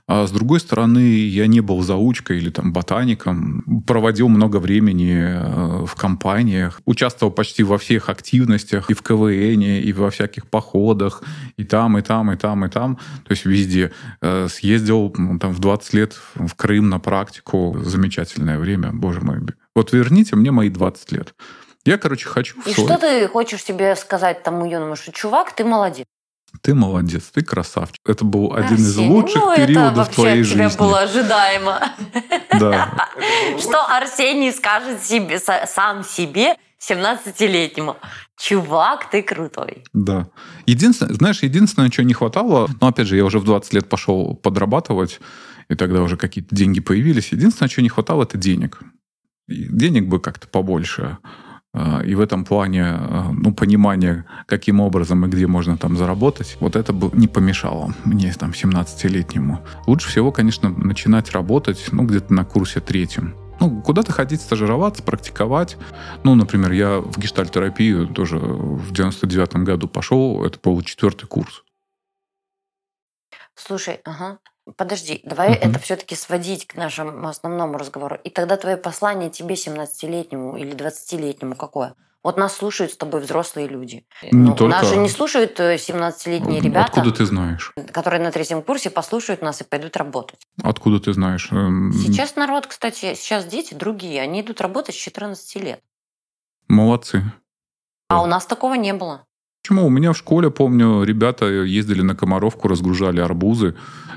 [0.08, 5.84] А с другой стороны, я не был заучкой или там ботаником, проводил много времени э,
[5.84, 11.24] в компаниях, участвовал почти во всех активностях, и в КВН, и во всяких походах,
[11.56, 12.96] и там, и там, и там, и там.
[13.24, 13.92] То есть везде.
[14.22, 17.76] Э, съездил ну, там в 20 лет в Крым на практику.
[17.82, 19.40] Замечательное время, боже мой.
[19.74, 21.34] Вот верните мне мои 20 лет.
[21.84, 22.60] Я, короче, хочу...
[22.64, 26.06] И что ты хочешь себе сказать тому юному, что чувак, ты молодец?
[26.62, 28.00] Ты молодец, ты красавчик.
[28.06, 30.66] Это был один из лучших ну, периодов это твоей жизни.
[30.66, 31.80] Это было ожидаемо.
[32.58, 33.08] Да.
[33.60, 37.96] Что Арсений скажет себе, сам себе 17-летнему.
[38.38, 39.84] Чувак, ты крутой.
[39.92, 40.28] Да.
[40.66, 44.34] Единственное, знаешь, единственное, чего не хватало, но опять же, я уже в 20 лет пошел
[44.34, 45.20] подрабатывать,
[45.68, 47.32] и тогда уже какие-то деньги появились.
[47.32, 48.80] Единственное, чего не хватало, это денег.
[49.48, 51.18] Денег бы как-то побольше.
[51.78, 56.56] А, и в этом плане а, ну, понимание, каким образом и где можно там заработать,
[56.58, 59.60] вот это бы не помешало мне там 17-летнему.
[59.86, 63.34] Лучше всего, конечно, начинать работать ну, где-то на курсе третьем.
[63.60, 65.76] Ну, куда-то ходить, стажироваться, практиковать.
[66.24, 71.62] Ну, например, я в гештальтерапию тоже в 99-м году пошел, это был четвертый курс.
[73.54, 74.38] Слушай, ага.
[74.76, 75.70] Подожди, давай uh-huh.
[75.70, 78.18] это все-таки сводить к нашему основному разговору.
[78.24, 81.94] И тогда твое послание тебе, 17-летнему или 20-летнему, какое?
[82.24, 84.04] Вот нас слушают с тобой взрослые люди.
[84.32, 84.76] Не ну, только...
[84.76, 86.86] Нас же не слушают 17-летние э, ребята.
[86.86, 87.72] Откуда ты знаешь?
[87.92, 90.40] Которые на третьем курсе послушают нас и пойдут работать.
[90.60, 91.52] Откуда ты знаешь?
[91.52, 94.20] Эм, сейчас народ, кстати, сейчас дети другие.
[94.20, 95.80] Они идут работать с 14 лет.
[96.66, 97.22] Молодцы.
[98.08, 99.25] А у нас такого не было.
[99.66, 99.86] Почему?
[99.86, 103.74] У меня в школе, помню, ребята ездили на Комаровку, разгружали арбузы,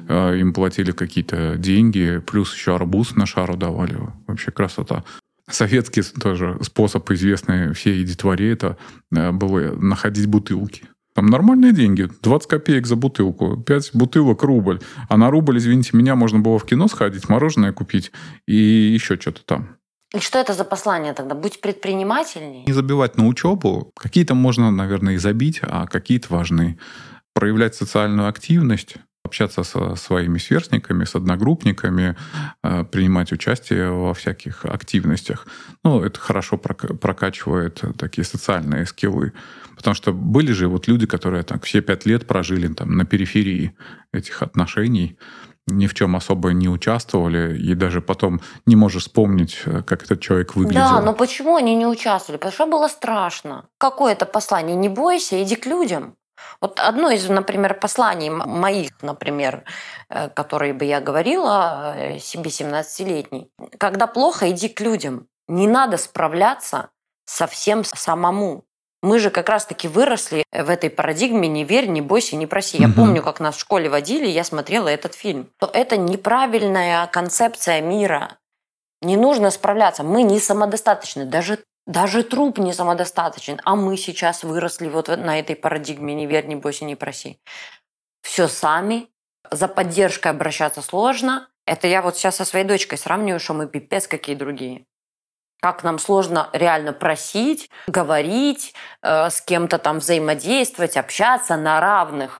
[0.08, 3.98] э, им платили какие-то деньги, плюс еще арбуз на шару давали.
[4.28, 5.04] Вообще красота.
[5.50, 8.78] Советский тоже способ, известный всей детворе, это
[9.12, 10.84] э, было находить бутылки.
[11.16, 12.08] Там нормальные деньги.
[12.22, 13.58] 20 копеек за бутылку.
[13.58, 14.82] 5 бутылок рубль.
[15.10, 18.12] А на рубль, извините меня, можно было в кино сходить, мороженое купить
[18.46, 19.79] и еще что-то там.
[20.16, 21.36] И что это за послание тогда?
[21.36, 22.64] Будь предпринимательней?
[22.66, 23.92] Не забивать на учебу.
[23.96, 26.80] Какие-то можно, наверное, и забить, а какие-то важны.
[27.34, 32.16] Проявлять социальную активность, общаться со своими сверстниками, с одногруппниками,
[32.64, 35.46] э, принимать участие во всяких активностях.
[35.84, 39.34] Ну, это хорошо прокачивает такие социальные скиллы.
[39.76, 43.78] Потому что были же вот люди, которые так все пять лет прожили там на периферии
[44.12, 45.18] этих отношений,
[45.70, 50.22] ни в чем особо не участвовали, и даже потом не можешь вспомнить, э, как этот
[50.22, 50.82] человек выглядел.
[50.82, 52.38] Да, но почему они не участвовали?
[52.38, 53.66] Потому что было страшно.
[53.78, 54.76] Какое это послание?
[54.76, 56.16] Не бойся, иди к людям.
[56.62, 59.64] Вот одно из, например, посланий моих, например,
[60.10, 63.52] э, которые бы я говорила э, себе 17-летней.
[63.78, 65.28] Когда плохо, иди к людям.
[65.48, 66.90] Не надо справляться
[67.26, 68.66] совсем самому.
[69.02, 72.78] Мы же как раз-таки выросли в этой парадигме «не верь, не бойся, не проси».
[72.78, 72.96] Я угу.
[72.96, 75.50] помню, как нас в школе водили, я смотрела этот фильм.
[75.74, 78.38] Это неправильная концепция мира.
[79.02, 80.04] Не нужно справляться.
[80.04, 81.26] Мы не самодостаточны.
[81.26, 83.62] Даже, даже труп не самодостаточен.
[83.64, 87.40] А мы сейчас выросли вот на этой парадигме «не верь, не бойся, не проси».
[88.22, 89.08] Все сами.
[89.50, 91.48] За поддержкой обращаться сложно.
[91.66, 94.86] Это я вот сейчас со своей дочкой сравниваю, что мы пипец какие другие
[95.60, 102.40] как нам сложно реально просить, говорить, э, с кем-то там взаимодействовать, общаться на равных.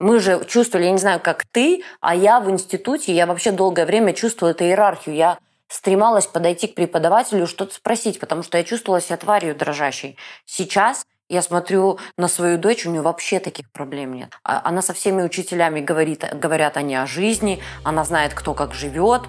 [0.00, 3.86] Мы же чувствовали, я не знаю, как ты, а я в институте, я вообще долгое
[3.86, 5.14] время чувствовала эту иерархию.
[5.14, 10.18] Я стремалась подойти к преподавателю, что-то спросить, потому что я чувствовала себя тварью дрожащей.
[10.44, 14.30] Сейчас я смотрю на свою дочь, у нее вообще таких проблем нет.
[14.42, 19.22] А, она со всеми учителями говорит, говорят они о жизни, она знает, кто как живет,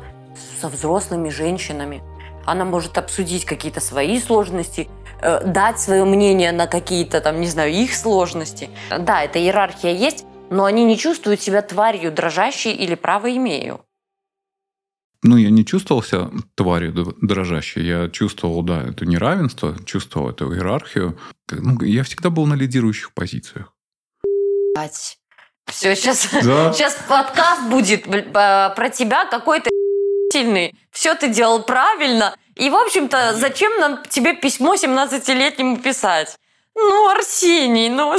[0.59, 2.03] со взрослыми женщинами
[2.45, 4.87] она может обсудить какие-то свои сложности,
[5.21, 8.69] э, дать свое мнение на какие-то там, не знаю, их сложности.
[8.89, 13.81] Да, эта иерархия есть, но они не чувствуют себя тварью дрожащей или право имею.
[15.23, 17.83] Ну, я не чувствовал себя тварью дрожащей.
[17.83, 21.17] Я чувствовал, да, это неравенство, чувствовал эту иерархию.
[21.49, 23.73] Ну, я всегда был на лидирующих позициях.
[25.65, 26.71] Все, сейчас, да.
[26.73, 29.69] сейчас подкаст будет про тебя какой-то
[30.31, 30.75] сильный.
[30.91, 32.35] Все ты делал правильно.
[32.55, 36.37] И, в общем-то, зачем нам тебе письмо 17-летнему писать?
[36.75, 38.17] Ну, Арсений, ну...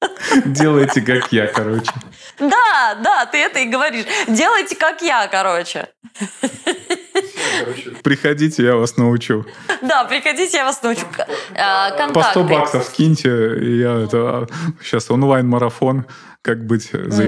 [0.46, 1.92] Делайте, как я, короче.
[2.38, 4.06] Да, да, ты это и говоришь.
[4.26, 5.88] Делайте, как я, короче.
[8.02, 9.44] Приходите, я вас научу.
[9.82, 11.04] Да, приходите, я вас научу.
[11.54, 12.14] А, контакты.
[12.14, 13.28] По 100 баксов скиньте,
[13.76, 14.48] я это
[14.82, 16.06] сейчас онлайн-марафон,
[16.42, 17.26] как быть за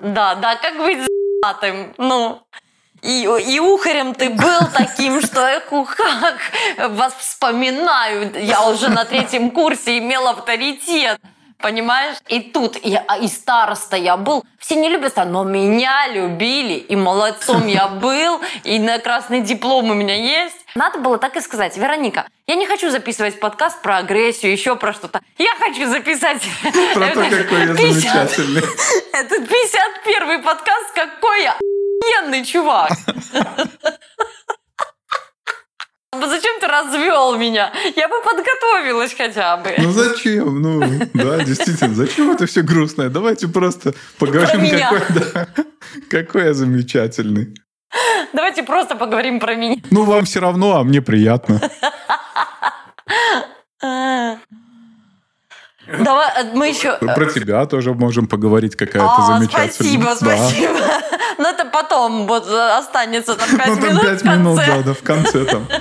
[0.00, 2.42] Да, да, как быть за Ну,
[3.06, 6.34] и, и ухарем ты был таким, что эх, ухах,
[6.88, 8.32] вас вспоминаю.
[8.42, 11.20] Я уже на третьем курсе имел авторитет.
[11.58, 12.16] Понимаешь?
[12.28, 14.44] И тут я, а, и староста я был.
[14.58, 16.74] Все не любят, но меня любили.
[16.74, 18.40] И молодцом я был.
[18.64, 20.56] И на красный диплом у меня есть.
[20.74, 21.76] Надо было так и сказать.
[21.78, 25.20] Вероника, я не хочу записывать подкаст про агрессию, еще про что-то.
[25.38, 26.42] Я хочу записать...
[26.92, 28.62] Про то, какой я замечательный.
[29.12, 31.56] Этот 51 подкаст, какой я
[32.00, 32.90] охуенный чувак.
[36.12, 37.72] Зачем ты развел меня?
[37.94, 39.74] Я бы подготовилась хотя бы.
[39.76, 40.62] Ну зачем?
[40.62, 40.80] Ну,
[41.12, 43.10] да, действительно, зачем это все грустное?
[43.10, 45.00] Давайте просто поговорим, какой,
[45.34, 45.48] да,
[46.08, 47.54] какой я замечательный.
[48.32, 49.76] Давайте просто поговорим про меня.
[49.90, 51.60] Ну, вам все равно, а мне приятно.
[55.86, 56.96] Давай, э, мы еще...
[56.98, 59.70] Про тебя тоже можем поговорить, какая то замечательная.
[59.70, 60.78] Спасибо, спасибо.
[61.38, 64.94] Но ну, это потом вот останется там 5 ну, там минут 5 минут, да, да,
[64.94, 65.66] в конце там.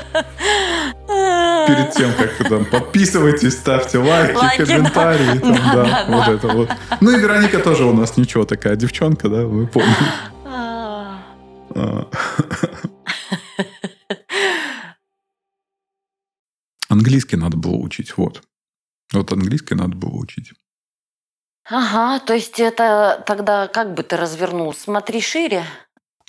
[1.67, 5.41] Перед тем, как там подписывайтесь, ставьте лайки, лайки комментарии.
[5.45, 5.53] Да.
[5.55, 6.33] Там, да, да, вот да.
[6.33, 6.69] это вот.
[7.01, 9.95] Ну и Вероника тоже у нас ничего такая девчонка, да, вы помните.
[10.45, 11.17] А.
[11.75, 12.07] А.
[16.89, 18.41] Английский надо было учить, вот.
[19.13, 20.53] Вот английский надо было учить.
[21.67, 24.73] Ага, то есть это тогда как бы ты развернул?
[24.73, 25.63] Смотри шире,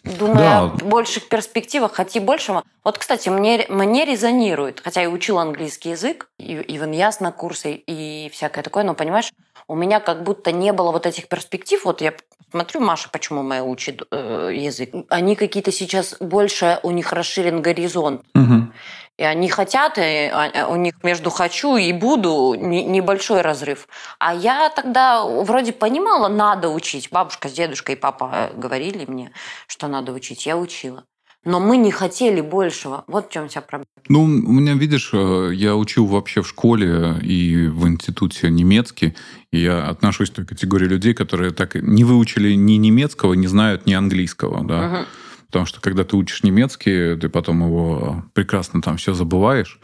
[0.03, 0.63] думая да.
[0.63, 2.63] о больших перспективах, хоти большего.
[2.85, 7.33] Вот, кстати, мне, мне резонирует, хотя я учил английский язык, и, и в ИНЯС на
[7.33, 9.31] курсы, и всякое такое, но, понимаешь,
[9.69, 11.85] у меня как будто не было вот этих перспектив.
[11.85, 12.15] Вот я
[12.51, 14.91] смотрю, Маша, почему моя учит э, язык.
[15.11, 18.23] Они какие-то сейчас больше, у них расширен горизонт.
[18.35, 18.73] Угу.
[19.19, 23.89] И они хотят, и а, у них между «хочу» и «буду» небольшой разрыв.
[24.19, 27.09] А я тогда вроде понимала, надо учить.
[27.11, 29.33] Бабушка с дедушкой и папа говорили мне,
[29.69, 30.45] что надо учить.
[30.45, 31.05] Я учила.
[31.47, 33.05] Но мы не хотели большего.
[33.07, 33.87] Вот в чем вся проблема.
[34.09, 39.15] Ну, у меня, видишь, э, я учил вообще в школе и в институте немецкий.
[39.53, 43.87] И я отношусь к той категории людей, которые так не выучили ни немецкого, не знают
[43.87, 44.65] ни английского.
[44.65, 44.87] Да?
[44.87, 45.07] Угу.
[45.47, 49.81] Потому что когда ты учишь немецкий, ты потом его прекрасно там все забываешь,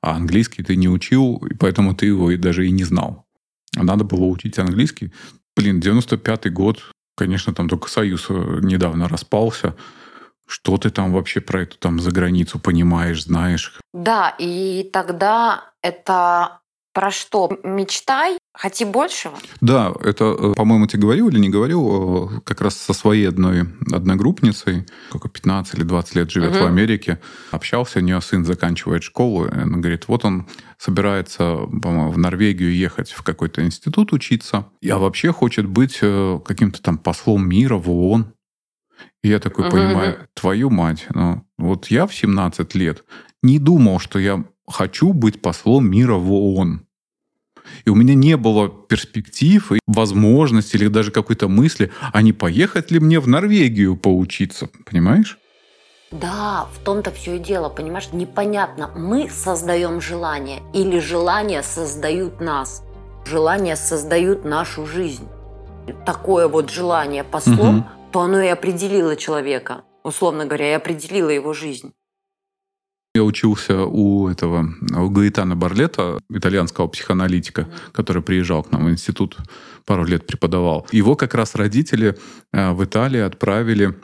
[0.00, 3.26] а английский ты не учил, и поэтому ты его и даже и не знал.
[3.76, 5.12] А надо было учить английский.
[5.56, 6.82] Блин, 95-й год,
[7.16, 9.76] Конечно, там только Союз э, недавно распался.
[10.46, 13.78] Что ты там вообще про эту там за границу понимаешь, знаешь?
[13.92, 16.60] Да, и тогда это
[16.92, 17.58] про что?
[17.62, 19.34] Мечтай, хоти большего.
[19.60, 23.68] Да, это, э, по-моему, тебе говорил или не говорил, э, как раз со своей одной
[23.92, 26.60] одногруппницей, сколько, 15 или 20 лет живет угу.
[26.60, 30.46] в Америке, общался, у нее сын заканчивает школу, и она говорит, вот он
[30.78, 36.80] собирается, по-моему, в Норвегию ехать в какой-то институт учиться, а вообще хочет быть э, каким-то
[36.80, 38.32] там послом мира в ООН.
[39.24, 39.76] И я такой угу.
[39.76, 43.04] понимаю, твою мать, ну, вот я в 17 лет
[43.42, 46.86] не думал, что я хочу быть послом мира в ООН.
[47.84, 52.90] И у меня не было перспектив и возможности или даже какой-то мысли, а не поехать
[52.90, 55.38] ли мне в Норвегию поучиться, понимаешь?
[56.10, 62.84] Да, в том-то все и дело, понимаешь, непонятно, мы создаем желание или желания создают нас.
[63.26, 65.26] Желания создают нашу жизнь.
[66.06, 67.86] Такое вот желание послом, угу.
[68.12, 71.92] то оно и определило человека, условно говоря, и определило его жизнь.
[73.16, 79.36] Я учился у этого, у Гаитана Барлета, итальянского психоаналитика, который приезжал к нам в институт,
[79.84, 80.88] пару лет преподавал.
[80.90, 82.18] Его как раз родители
[82.52, 83.94] э, в Италии отправили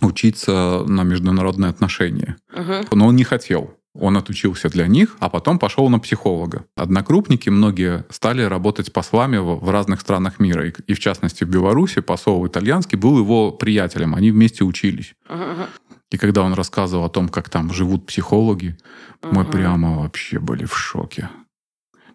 [0.00, 2.36] учиться на международные отношения.
[2.54, 2.88] Mm-hmm.
[2.92, 3.74] Но он не хотел.
[3.98, 6.66] Он отучился для них, а потом пошел на психолога.
[6.76, 10.68] Однокрупники многие стали работать послами в разных странах мира.
[10.68, 14.14] И, в частности, в Беларуси посол итальянский был его приятелем.
[14.14, 15.14] Они вместе учились.
[15.28, 15.66] Uh-huh.
[16.10, 18.76] И когда он рассказывал о том, как там живут психологи,
[19.22, 19.28] uh-huh.
[19.32, 21.28] мы прямо вообще были в шоке.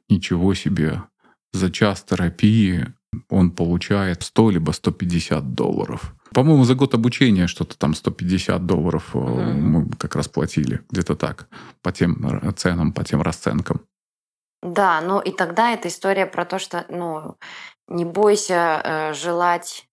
[0.10, 1.04] Ничего себе.
[1.52, 2.94] За час терапии
[3.30, 6.16] он получает 100 либо 150 долларов.
[6.34, 9.54] По-моему, за год обучения что-то там 150 долларов uh-huh.
[9.54, 10.82] мы как раз платили.
[10.90, 11.50] Где-то так.
[11.82, 13.82] По тем ценам, по тем расценкам.
[14.62, 17.36] Да, ну и тогда эта история про то, что ну,
[17.88, 19.88] не бойся э, желать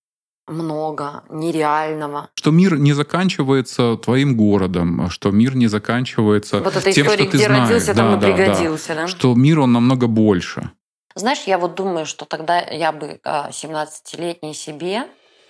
[0.49, 2.31] много нереального.
[2.35, 7.31] Что мир не заканчивается твоим городом, что мир не заканчивается вот эта тем, история, что
[7.31, 7.69] ты где знаешь.
[7.69, 9.03] родился, да, там и да, пригодился, да.
[9.03, 9.09] да?
[9.09, 10.71] Что мир, он намного больше.
[11.15, 15.05] Знаешь, я вот думаю, что тогда я бы 17-летней себе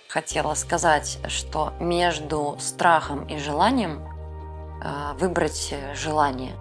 [0.07, 4.01] хотела сказать, что между страхом и желанием
[4.81, 6.53] а, выбрать желание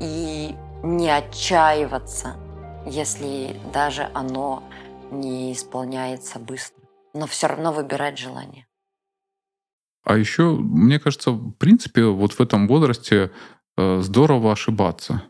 [0.00, 2.36] и не отчаиваться,
[2.84, 4.62] если даже оно
[5.10, 6.81] не исполняется быстро
[7.14, 8.66] но все равно выбирать желание.
[10.04, 13.30] А еще, мне кажется, в принципе, вот в этом возрасте
[13.76, 15.22] э, здорово ошибаться.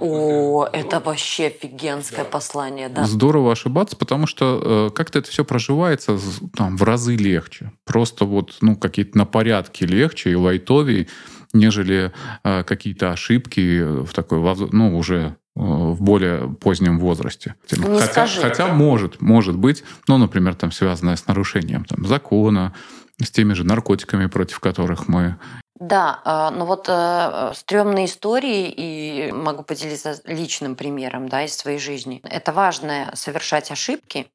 [0.00, 3.04] О, это вообще офигенское послание, да.
[3.04, 6.18] Здорово ошибаться, потому что э, как-то это все проживается
[6.56, 7.72] там в разы легче.
[7.84, 11.08] Просто вот, ну, какие-то на порядке легче и лайтовее,
[11.52, 12.12] нежели
[12.44, 14.38] э, какие-то ошибки в такой,
[14.72, 17.54] ну, уже в более позднем возрасте.
[17.70, 18.40] Не хотя, скажи.
[18.40, 22.74] хотя может, может быть, ну, например, там связанное с нарушением там, закона,
[23.20, 25.36] с теми же наркотиками, против которых мы
[25.80, 31.78] да, а, но вот э, стрёмные истории, и могу поделиться личным примером да, из своей
[31.78, 32.20] жизни.
[32.24, 34.26] Это важно совершать ошибки,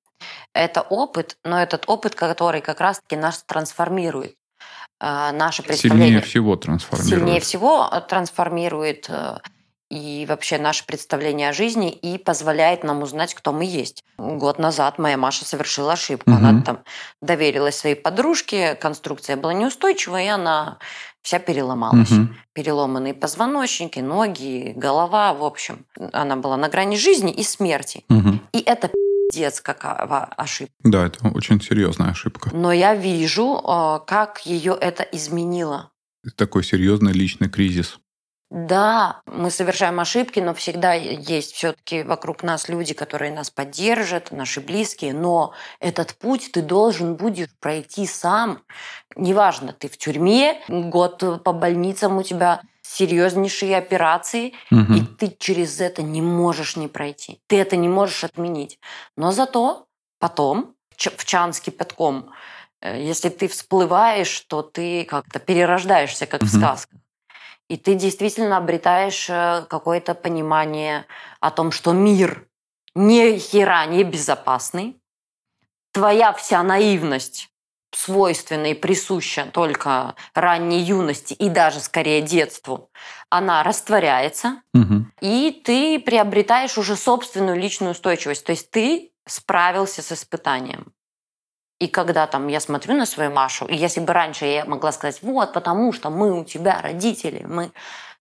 [0.54, 4.36] это опыт, но этот опыт, который как раз-таки нас трансформирует.
[5.02, 6.08] Э, наше представление...
[6.08, 7.10] Сильнее всего трансформирует.
[7.14, 9.10] Сильнее всего трансформирует
[9.94, 14.04] и вообще наше представление о жизни и позволяет нам узнать, кто мы есть.
[14.18, 16.32] Год назад моя Маша совершила ошибку.
[16.32, 16.40] Угу.
[16.40, 16.80] Она там
[17.22, 20.80] доверилась своей подружке, конструкция была неустойчивая, и она
[21.22, 22.12] вся переломалась.
[22.12, 22.30] Угу.
[22.54, 25.86] Переломанные позвоночники, ноги, голова, в общем.
[26.12, 28.04] Она была на грани жизни и смерти.
[28.10, 28.40] Угу.
[28.54, 28.90] И это
[29.30, 30.74] пиздец ошибка.
[30.84, 32.50] Да, это очень серьезная ошибка.
[32.52, 35.92] Но я вижу, э, как ее это изменило.
[36.36, 38.00] Такой серьезный личный кризис.
[38.54, 44.62] Да, мы совершаем ошибки, но всегда есть все-таки вокруг нас люди, которые нас поддержат, наши
[44.62, 45.16] близкие.
[45.16, 48.62] Но этот путь ты должен будешь пройти сам.
[49.16, 54.94] Неважно, ты в тюрьме, год по больницам у тебя серьезнейшие операции, угу.
[54.94, 57.42] и ты через это не можешь не пройти.
[57.48, 58.78] Ты это не можешь отменить.
[59.18, 59.88] Но зато
[60.20, 62.30] потом в чан с кипятком,
[62.82, 66.50] э, если ты всплываешь, то ты как-то перерождаешься, как угу.
[66.50, 67.00] в сказках.
[67.70, 71.06] И ты действительно обретаешь э, какое-то понимание
[71.40, 72.48] о том, что мир
[72.96, 74.98] ни хера не безопасный.
[75.92, 77.50] Твоя вся наивность
[77.96, 82.90] свойственна и присуща только ранней юности и даже скорее детству,
[83.30, 85.06] она растворяется, угу.
[85.22, 88.46] и ты приобретаешь уже собственную личную устойчивость.
[88.46, 90.94] То есть ты справился с испытанием.
[91.80, 95.20] И когда там я смотрю на свою Машу, и если бы раньше я могла сказать,
[95.22, 97.72] вот, потому что мы у тебя родители, мы,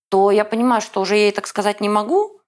[0.09, 2.43] то я понимаю, что уже ей так сказать не могу,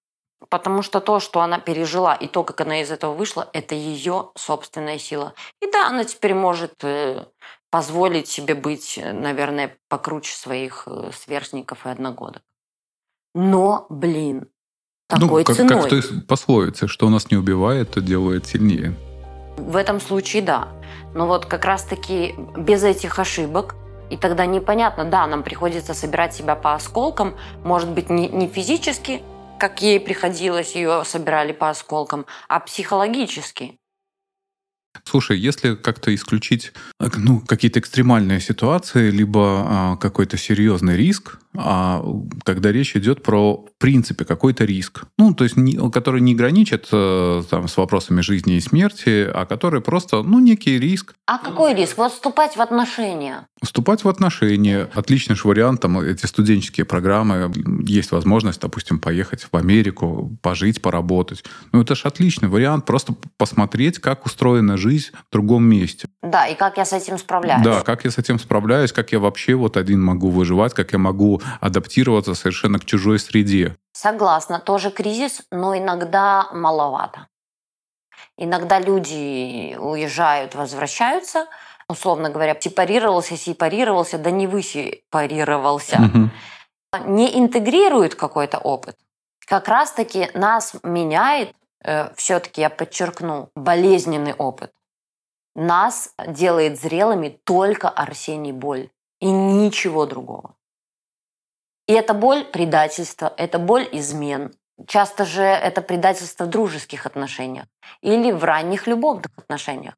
[0.48, 4.30] Потому что то, что она пережила, и то, как она из этого вышла, это ее
[4.36, 5.34] собственная сила.
[5.62, 7.24] И да, она теперь может э,
[7.70, 12.42] позволить себе быть, э, наверное, покруче своих э, сверстников и одногодок.
[13.34, 14.48] Но, блин,
[15.08, 15.68] такой ну, как, ценой.
[15.68, 18.94] как в той пословице, что нас не убивает, то делает сильнее.
[19.56, 20.68] В этом случае да.
[21.14, 23.76] Но вот как раз-таки без этих ошибок,
[24.10, 29.22] и тогда непонятно, да, нам приходится собирать себя по осколкам, может быть, не, не физически,
[29.58, 33.78] как ей приходилось, ее собирали по осколкам, а психологически.
[35.04, 42.04] Слушай, если как-то исключить э, ну, какие-то экстремальные ситуации, либо а, какой-то серьезный риск, а,
[42.42, 46.88] когда речь идет про, в принципе, какой-то риск, ну, то есть, не, который не граничит
[46.92, 51.14] а, там, с вопросами жизни и смерти, а который просто, ну, некий риск.
[51.26, 51.96] А какой риск?
[51.98, 53.46] Вот вступать в отношения.
[53.62, 54.90] Вступать в отношения.
[54.94, 57.52] Отличный же вариант, там, эти студенческие программы,
[57.86, 61.44] есть возможность, допустим, поехать в Америку, пожить, поработать.
[61.72, 66.08] Ну, это же отличный вариант, просто посмотреть, как устроена жизнь в другом месте.
[66.24, 67.62] Да, и как я с этим справляюсь.
[67.62, 70.98] Да, как я с этим справляюсь, как я вообще вот один могу выживать, как я
[70.98, 73.76] могу адаптироваться совершенно к чужой среде.
[73.92, 77.26] Согласна, тоже кризис, но иногда маловато.
[78.38, 81.46] Иногда люди уезжают, возвращаются,
[81.88, 86.30] условно говоря, сепарировался, сепарировался, да не высепарировался, Мгм.
[87.06, 88.96] не интегрирует какой-то опыт.
[89.46, 91.54] Как раз-таки нас меняет,
[92.16, 94.70] все-таки я подчеркну, болезненный опыт.
[95.54, 98.90] Нас делает зрелыми только Арсений Боль
[99.20, 100.56] и ничего другого.
[101.86, 104.52] И эта боль предательства, это боль измен.
[104.86, 107.66] Часто же это предательство в дружеских отношениях
[108.00, 109.94] или в ранних любовных отношениях.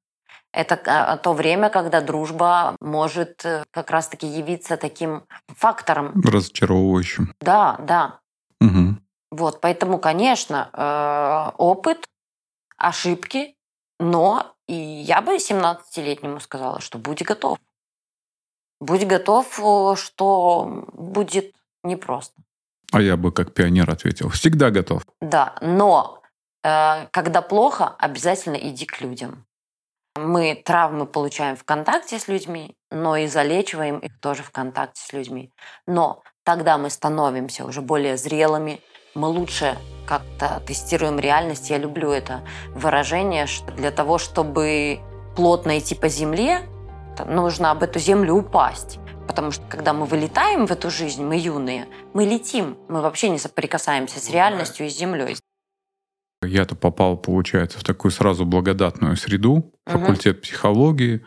[0.53, 6.23] Это а, то время, когда дружба может э, как раз-таки явиться таким фактором.
[6.23, 7.35] Разочаровывающим.
[7.41, 8.21] Да, да.
[8.61, 9.03] Мгм.
[9.31, 12.07] Вот, поэтому, конечно, э, опыт,
[12.79, 13.55] ошибки,
[13.99, 17.59] но и я бы 17-летнему сказала, что будь готов.
[18.81, 22.43] Будь готов, э, что будет непросто.
[22.93, 25.03] А я бы как пионер ответил, всегда готов.
[25.21, 26.23] Да, но
[26.63, 29.47] э, когда плохо, обязательно иди к людям.
[30.17, 35.13] Мы травмы получаем в контакте с людьми, но и залечиваем их тоже в контакте с
[35.13, 35.53] людьми.
[35.87, 38.81] Но тогда мы становимся уже более зрелыми,
[39.17, 41.71] мы лучше как-то тестируем реальность.
[41.71, 42.43] Я люблю это
[42.75, 45.01] выражение, что для того, чтобы
[45.35, 46.61] плотно идти по земле,
[47.27, 48.99] нужно об эту землю упасть.
[49.27, 53.39] Потому что когда мы вылетаем в эту жизнь, мы юные, мы летим, мы вообще не
[53.39, 55.37] соприкасаемся с реальностью и с землей.
[56.43, 61.25] Я-то попал, получается, в такую сразу благодатную среду, факультет психологии,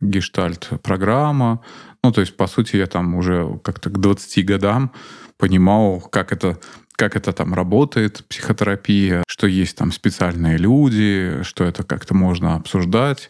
[0.00, 1.60] гештальт-программа.
[2.02, 4.92] Ну, то есть, по сути, я там уже как-то к 20 годам
[5.36, 6.58] понимал, как это
[7.02, 13.28] как это там работает, психотерапия, что есть там специальные люди, что это как-то можно обсуждать.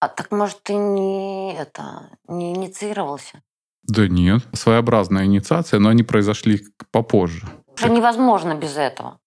[0.00, 3.42] А так может ты не это не инициировался?
[3.82, 7.46] Да нет, своеобразная инициация, но они произошли попозже.
[7.76, 9.18] Уже невозможно без этого.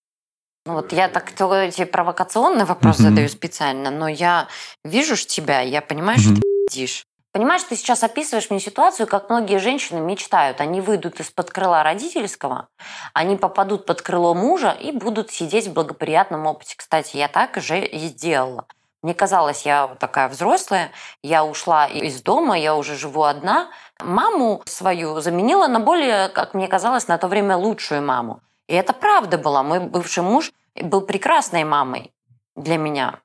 [0.65, 3.09] Ну вот я так эти провокационные вопросы Мгм.
[3.11, 4.47] задаю специально, но я
[4.83, 6.35] вижу ж тебя, я понимаю, что Мгм.
[6.37, 7.05] ты пиздишь.
[7.35, 10.61] Понимаешь, ты сейчас описываешь мне ситуацию, как многие женщины мечтают.
[10.61, 12.69] Они выйдут из-под крыла родительского,
[13.13, 16.75] они попадут под крыло мужа и будут сидеть в благоприятном опыте.
[16.77, 18.67] Кстати, я так же и сделала.
[19.01, 23.67] Мне казалось, я такая взрослая, я ушла из дома, я уже живу одна.
[23.99, 28.39] Маму свою заменила на более, как мне казалось, на то время лучшую маму.
[28.69, 29.61] И это правда была.
[29.61, 32.13] Мой бывший муж был прекрасной мамой
[32.55, 33.19] для меня.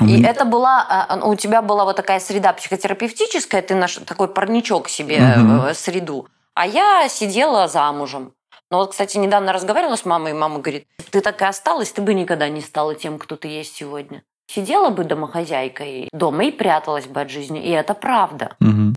[0.00, 4.28] И меня- это была, а, у тебя была вот такая среда психотерапевтическая, ты наш такой
[4.28, 6.26] парничок себе э, среду.
[6.54, 8.32] А я сидела замужем.
[8.70, 12.00] Но вот, кстати, недавно разговаривала с мамой, и мама говорит, ты так и осталась, ты
[12.00, 14.22] бы никогда не стала тем, кто ты есть сегодня.
[14.50, 17.62] Сидела бы домохозяйкой дома и пряталась бы от жизни.
[17.62, 18.56] И это правда.
[18.60, 18.96] Мгм.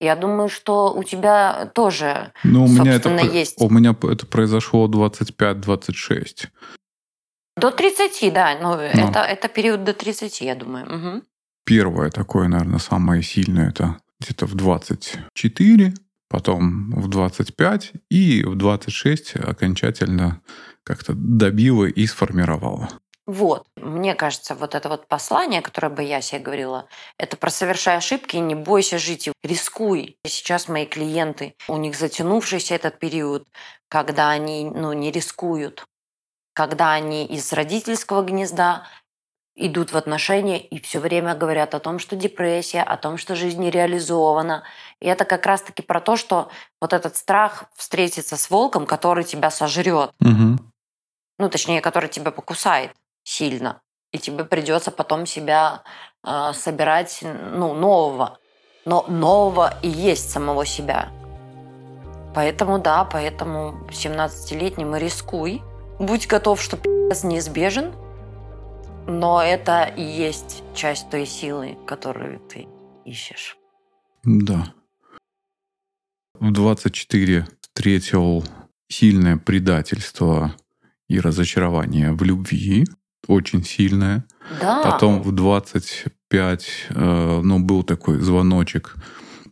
[0.00, 3.60] Я думаю, что у тебя тоже Ну, у меня это, есть.
[3.60, 6.48] у меня это произошло 25-26.
[7.56, 8.58] До 30, да.
[8.60, 10.86] Ну, это, это период до 30, я думаю.
[10.86, 11.22] Мгм.
[11.64, 15.94] Первое такое, наверное, самое сильное, это где-то в 24,
[16.28, 20.40] потом в 25 и в 26 окончательно
[20.84, 22.88] как-то добило и сформировало.
[23.26, 26.88] Вот, мне кажется, вот это вот послание, которое бы я себе говорила,
[27.18, 30.16] это про совершай ошибки, не бойся жить, рискуй.
[30.24, 33.48] Сейчас мои клиенты, у них затянувшийся этот период,
[33.88, 35.84] когда они ну, не рискуют,
[36.56, 38.84] когда они из родительского гнезда
[39.56, 43.60] идут в отношения и все время говорят о том, что депрессия, о том, что жизнь
[43.60, 44.62] не реализована.
[44.98, 46.48] И это как раз-таки про то, что
[46.80, 50.12] вот этот страх встретиться с волком, который тебя сожрет.
[50.18, 50.72] Мгм.
[51.38, 52.92] Ну, точнее, который тебя покусает
[53.22, 53.82] сильно.
[54.12, 55.82] И тебе придется потом себя
[56.24, 58.38] э, собирать, ну, нового.
[58.86, 61.10] Но нового и есть самого себя.
[62.34, 65.62] Поэтому, да, поэтому 17-летним и рискуй.
[65.98, 67.94] Будь готов, что пи***ц неизбежен,
[69.06, 72.66] но это и есть часть той силы, которую ты
[73.04, 73.56] ищешь.
[74.24, 74.74] Да.
[76.34, 78.44] В 24 встретил
[78.88, 80.54] сильное предательство
[81.08, 82.84] и разочарование в любви,
[83.26, 84.24] очень сильное.
[84.60, 84.82] Да.
[84.82, 88.96] Потом в 25, э, ну, был такой звоночек.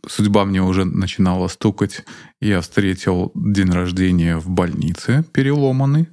[0.07, 2.03] Судьба мне уже начинала стукать.
[2.39, 6.07] Я встретил день рождения в больнице переломанный,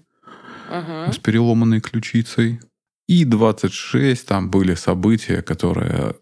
[0.73, 1.12] Мгм.
[1.12, 2.61] с переломанной ключицей.
[3.09, 6.14] И 26, там были события, которые,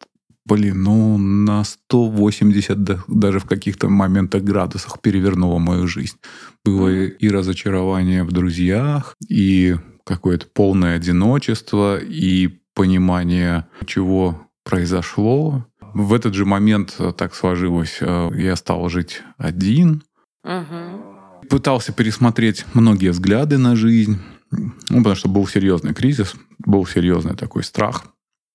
[0.47, 6.17] блин, ну, на 180 да- даже в каких-то моментах градусах перевернуло мою жизнь.
[6.65, 15.67] Было и разочарование в друзьях, и какое-то полное одиночество, и понимание, чего произошло.
[15.95, 20.03] В этот же момент э, так сложилось, э, я стал жить один,
[20.45, 21.03] Мгм.
[21.49, 24.19] пытался пересмотреть многие взгляды на жизнь,
[24.51, 28.05] ну, потому что был серьезный кризис, был серьезный такой страх.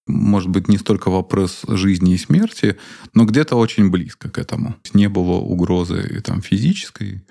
[0.07, 2.77] Может быть, не столько вопрос жизни и смерти,
[3.13, 4.75] но где-то очень близко к этому.
[4.93, 7.25] Не было угрозы там, физической,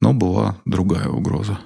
[0.00, 1.58] но была другая угроза.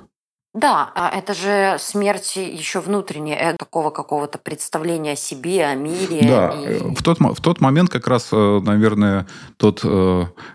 [0.55, 6.21] Да, а это же смерть еще внутренняя, э, такого какого-то представления о себе, о мире.
[6.23, 9.27] Да, и- э, в тот, в тот момент как раз, э, наверное,
[9.57, 9.85] тот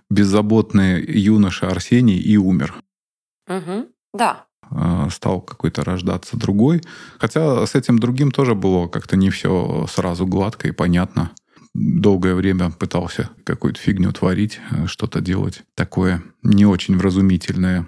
[0.10, 2.74] беззаботный юноша Арсений и умер.
[3.48, 3.88] Мгм.
[4.14, 4.46] Да,
[5.10, 6.82] стал какой-то рождаться другой.
[7.18, 11.32] Хотя с этим другим тоже было как-то не все сразу гладко и понятно.
[11.74, 17.88] Долгое время пытался какую-то фигню творить, э, что-то делать такое не очень вразумительное.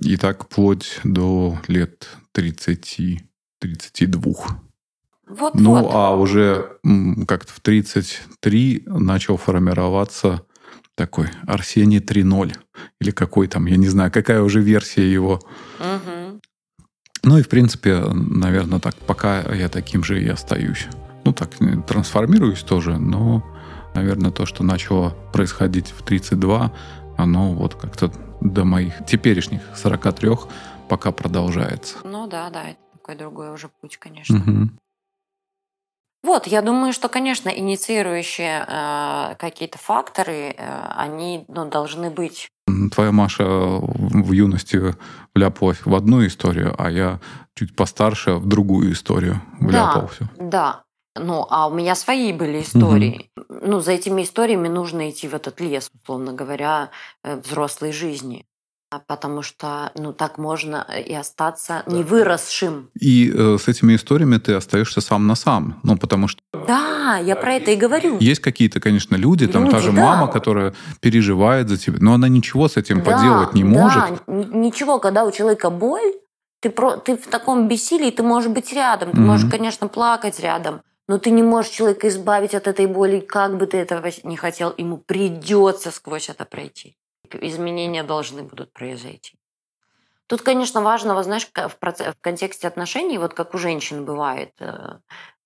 [0.00, 3.20] И так вплоть до лет 30-32.
[5.28, 5.90] вот Ну, вот.
[5.92, 6.78] а уже
[7.26, 10.44] как-то в 33 начал формироваться
[11.02, 12.56] такой Арсений 3.0.
[13.00, 15.40] Или какой там, я не знаю, какая уже версия его.
[15.80, 16.40] Мгм.
[17.24, 20.86] Ну и, в принципе, наверное, так, пока я таким же и остаюсь.
[21.24, 23.42] Ну, так, э, трансформируюсь тоже, но,
[23.94, 26.72] наверное, то, что начало происходить в 32,
[27.16, 30.48] оно вот как-то до моих теперешних 43
[30.88, 31.96] пока продолжается.
[32.04, 34.38] Ну да, да, это такой другой уже путь, конечно.
[34.38, 34.78] Мгм.
[36.22, 42.48] Вот, я думаю, что, конечно, инициирующие э, какие-то факторы, э, они ну, должны быть.
[42.94, 44.94] Твоя Маша в в юности
[45.34, 47.18] вляпалась в одну историю, а я
[47.54, 50.30] чуть постарше в другую историю вляпался.
[50.38, 50.82] Да.
[51.14, 53.30] Ну, а у меня свои были истории.
[53.48, 56.90] Ну, за этими историями нужно идти в этот лес, условно говоря,
[57.22, 58.46] э, взрослой жизни.
[58.92, 62.90] А Потому что, ну, так можно и остаться невыросшим.
[63.00, 65.80] И э, с этими историями ты остаешься сам на сам.
[65.82, 68.18] Ну, потому что Да, я про это и говорю.
[68.20, 70.02] есть какие-то, конечно, люди, там та Люди, же да.
[70.02, 74.04] мама, которая переживает за тебя, но она ничего с этим Да, поделать не да, может.
[74.26, 76.12] н- ничего, когда у человека боль,
[76.60, 79.26] ты, про, ты в таком бессилии, ты можешь быть рядом, ты Мгм.
[79.30, 83.64] можешь, конечно, плакать рядом, но ты не можешь человека избавить от этой боли, как бы
[83.66, 86.94] ты этого не хотел, ему придется сквозь это пройти.
[87.34, 89.38] Изменения должны будут произойти.
[90.26, 94.52] Тут, конечно, важно, знаешь, в, в контексте отношений, вот как у женщин бывает,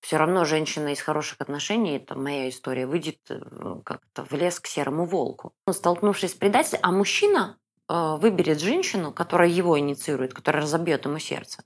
[0.01, 3.41] все равно женщина из хороших отношений, это моя история, выйдет э,
[3.83, 5.53] как-то в лес к серому волку.
[5.65, 7.57] Ну, Столкнувшись с предательством, а мужчина
[7.89, 11.63] э, выберет женщину, которая его инициирует, которая разобьет ему сердце.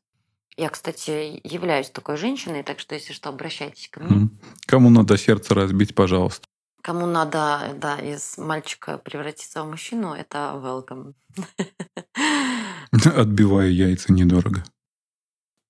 [0.57, 4.30] Я, кстати, являюсь такой женщиной, так что, если что, обращайтесь ко мне.
[4.65, 6.47] Кому надо сердце разбить, пожалуйста.
[6.82, 11.13] Кому надо, да, из мальчика превратиться в мужчину, это welcome.
[13.15, 14.63] Отбиваю яйца недорого.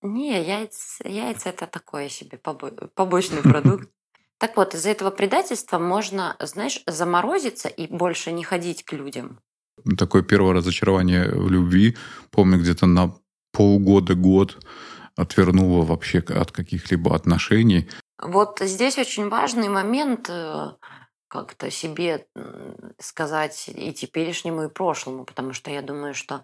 [0.02, 3.90] Не, яйца, яйца это такое себе побо- побочный продукт.
[4.40, 9.40] Так вот, из-за этого предательства можно, знаешь, заморозиться и больше не ходить к людям.
[10.00, 11.96] Такое первое разочарование в любви.
[12.32, 13.14] Помню, где-то на
[13.52, 14.58] полгода, год
[15.16, 17.88] отвернуло вообще от каких-либо отношений.
[18.22, 20.72] Вот здесь очень важный момент э,
[21.32, 22.28] как-то себе
[23.00, 26.44] сказать и теперешнему, и прошлому, потому что я думаю, что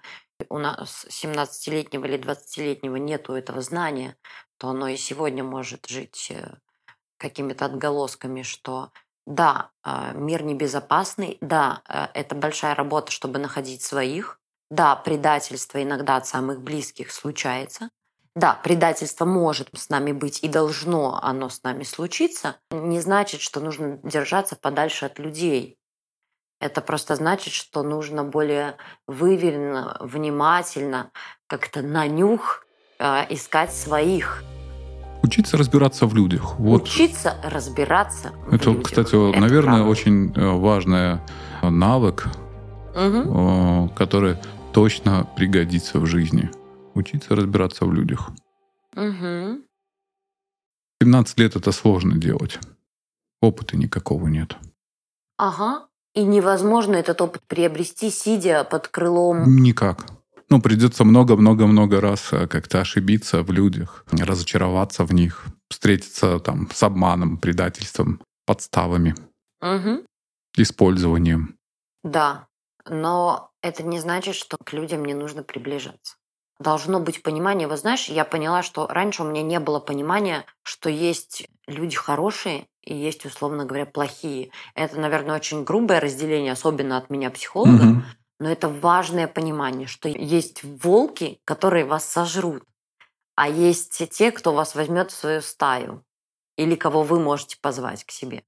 [0.50, 4.16] у нас 17-летнего или 20-летнего нету этого знания,
[4.58, 6.56] то оно и сегодня может жить э,
[7.18, 8.92] какими-то отголосками, что
[9.26, 16.16] да, э, мир небезопасный, да, э, это большая работа, чтобы находить своих, да, предательство иногда
[16.16, 17.90] от самых близких случается,
[18.38, 23.60] да, предательство может с нами быть и должно оно с нами случиться, не значит, что
[23.60, 25.78] нужно держаться подальше от людей.
[26.62, 28.76] Это просто значит, что нужно более
[29.08, 31.12] выверенно, внимательно,
[31.48, 32.66] как-то на нюх
[33.00, 34.44] э, искать своих.
[35.24, 36.60] Учиться разбираться в людях.
[36.60, 36.84] Вот.
[36.84, 38.86] Учиться разбираться в Это, людях.
[38.86, 39.90] кстати, Это наверное, правда.
[39.90, 41.20] очень э, важный
[41.64, 42.28] э, навык,
[42.94, 44.38] э, который
[44.74, 46.52] точно пригодится в жизни.
[46.98, 48.32] Учиться разбираться в людях.
[48.96, 49.64] Мгм.
[51.00, 52.60] 17 лет это сложно делать.
[53.40, 54.58] Опыта никакого нет.
[55.38, 55.88] Ага.
[56.16, 59.56] И невозможно этот опыт приобрести, сидя под крылом.
[59.58, 60.08] Никак.
[60.50, 66.82] Ну, придется много-много-много раз э, как-то ошибиться в людях, разочароваться в них, встретиться там с
[66.82, 69.14] обманом, предательством, подставами,
[69.62, 70.02] Мгм.
[70.56, 71.60] использованием.
[72.04, 72.48] Да.
[72.90, 76.17] Но это не значит, что к людям не нужно приближаться.
[76.60, 77.68] Должно быть понимание.
[77.68, 82.68] Вот знаешь, я поняла, что раньше у меня не было понимания, что есть люди хорошие
[82.82, 84.50] и есть, условно говоря, плохие.
[84.74, 87.84] Это, наверное, очень грубое разделение, особенно от меня, психолога.
[87.84, 88.06] Мгм.
[88.40, 92.64] Но это важное понимание, что есть волки, которые вас сожрут,
[93.36, 96.04] а есть те, кто вас возьмет в свою стаю
[96.58, 98.44] или кого вы можете позвать к себе.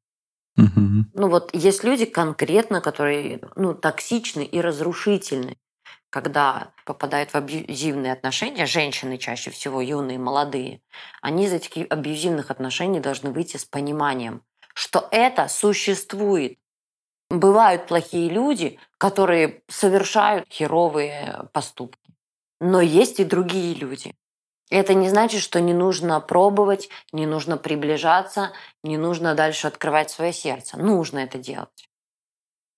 [0.56, 1.12] Мгм.
[1.14, 5.58] Ну вот есть люди конкретно, которые ну, токсичны и разрушительны,
[6.10, 10.82] когда попадают в абьюзивные отношения, женщины чаще всего, юные, молодые,
[11.22, 14.44] они из этих абьюзивных отношений должны выйти с пониманием,
[14.74, 16.58] что это существует.
[17.30, 22.14] Бывают плохие люди, которые совершают херовые поступки.
[22.60, 24.16] Но есть и другие люди.
[24.70, 28.52] Это не значит, что не нужно пробовать, не нужно приближаться,
[28.84, 30.78] не нужно дальше открывать свое сердце.
[30.78, 31.89] Нужно это делать.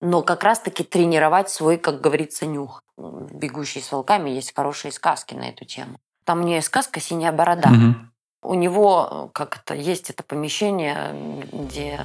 [0.01, 2.83] Но как раз-таки тренировать свой, как говорится, нюх.
[2.97, 5.97] В «Бегущей с волками» есть хорошие сказки на эту тему.
[6.25, 7.69] Там у нее есть сказка «Синяя борода».
[7.69, 8.11] Мгм.
[8.43, 12.01] У него как это есть это помещение, где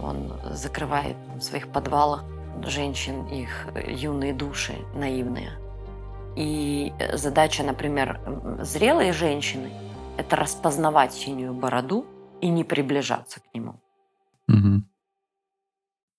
[0.00, 2.22] он закрывает в своих подвалах
[2.64, 5.58] женщин, их юные души наивные.
[6.36, 8.20] И задача, например,
[8.60, 9.70] зрелой женщины–
[10.16, 12.06] это распознавать синюю бороду
[12.40, 13.74] и не приближаться к нему.
[14.46, 14.88] Мгм.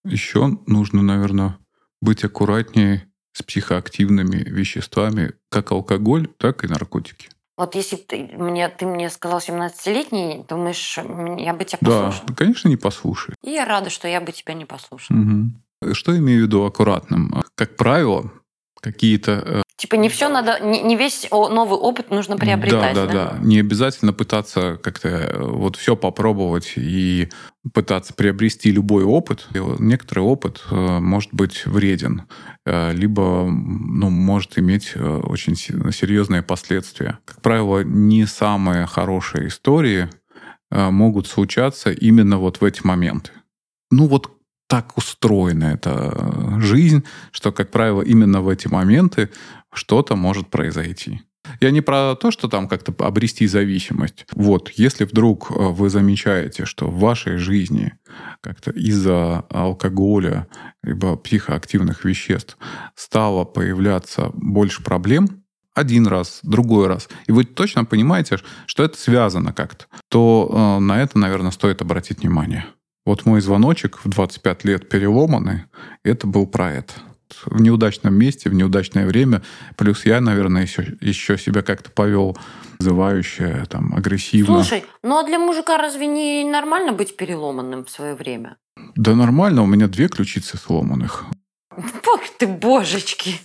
[0.06, 1.58] Еще нужно, наверное,
[2.01, 7.30] быть аккуратнее с психоактивными веществами, как алкоголь, так и наркотики.
[7.58, 12.28] Вот если ты мне, ты мне сказал 17-летний, думаешь, я бы тебя Да, послушала?
[12.28, 13.36] ты, конечно, не послушай.
[13.43, 15.18] И я рада, что я бы тебя не послушала.
[15.18, 15.64] Мгм.
[15.93, 17.43] Что имею в виду аккуратным?
[17.56, 18.32] Как правило,
[18.84, 23.14] какие-то э, Типа не все надо, не, не весь новый опыт нужно приобретать, Да, да,
[23.14, 23.38] да.
[23.42, 27.30] Не обязательно пытаться как-то э, вот все попробовать и
[27.74, 29.48] пытаться приобрести любой опыт.
[29.80, 32.24] Некоторый опыт э, может быть вреден,
[32.66, 37.20] либо ну, может иметь очень се- серьезные последствия.
[37.26, 40.10] Как правило, не самые хорошие истории
[40.72, 43.32] могут случаться именно вот в эти моменты.
[43.92, 44.32] Ну вот
[44.74, 49.30] так устроена эта жизнь, что, как правило, именно в эти моменты
[49.71, 51.21] что-то может произойти.
[51.61, 54.26] Я не про то, что там как-то обрести зависимость.
[54.32, 57.93] Вот, если вдруг э, вы замечаете, что в вашей жизни
[58.41, 60.47] как-то из-за алкоголя
[60.82, 62.57] либо психоактивных веществ
[62.95, 65.43] стало появляться больше проблем,
[65.76, 70.99] один раз, другой раз, и вы точно понимаете, что это связано как-то, то э, на
[70.99, 72.65] это, наверное, стоит обратить внимание.
[73.06, 75.66] Вот мой звоночек в 25 лет переломанный,
[76.04, 76.93] это был про это.
[77.45, 79.41] В неудачном месте, в неудачное время.
[79.76, 82.38] Плюс я, наверное, еще, еще себя как-то повел
[82.80, 84.64] вызывающе, там, агрессивно.
[84.64, 88.58] Слушай, ну а для мужика разве не нормально быть переломанным в свое время?
[88.95, 91.26] Да нормально, у меня две ключицы сломанных.
[92.06, 93.39] Бог ты, божечки!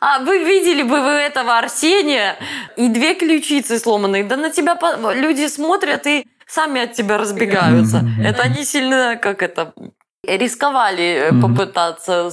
[0.00, 2.36] А вы видели бы вы этого Арсения
[2.76, 4.28] и две ключицы сломанных?
[4.28, 4.78] Да на тебя
[5.12, 8.04] люди смотрят и сами от тебя разбегаются.
[8.18, 9.74] Это они сильно, как это,
[10.26, 12.30] рисковали э, попытаться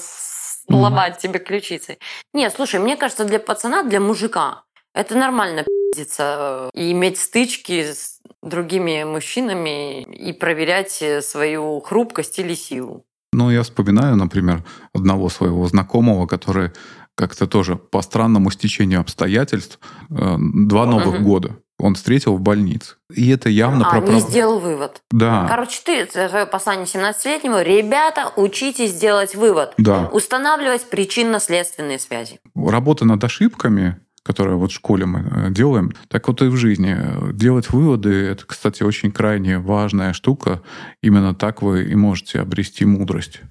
[0.67, 1.97] сломать тебе ключицы.
[2.33, 4.63] Нет, слушай, мне кажется, для пацана, для мужика
[4.93, 12.39] это нормально пиздиться э, и иметь стычки с другими мужчинами и проверять э, свою хрупкость
[12.39, 13.05] или силу.
[13.33, 14.63] Ну, я вспоминаю, например,
[14.93, 16.71] одного своего знакомого, который
[17.15, 21.23] как-то тоже по странному стечению обстоятельств два новых Мгм.
[21.23, 22.95] года он встретил в больнице.
[23.13, 24.11] И это явно А, про...
[24.11, 25.01] не сделал вывод.
[25.11, 29.73] Да, Короче, ты, твое послание 17-летнему, ребята, учитесь делать вывод.
[29.77, 30.09] да.
[30.11, 32.39] Устанавливать причинно-следственные связи.
[32.55, 36.97] Работа над ошибками, которые вот в школе мы э, делаем, так вот и в жизни.
[37.33, 40.61] Делать выводы— это, кстати, очень крайне важная штука.
[41.01, 43.41] Именно так вы и можете обрести мудрость.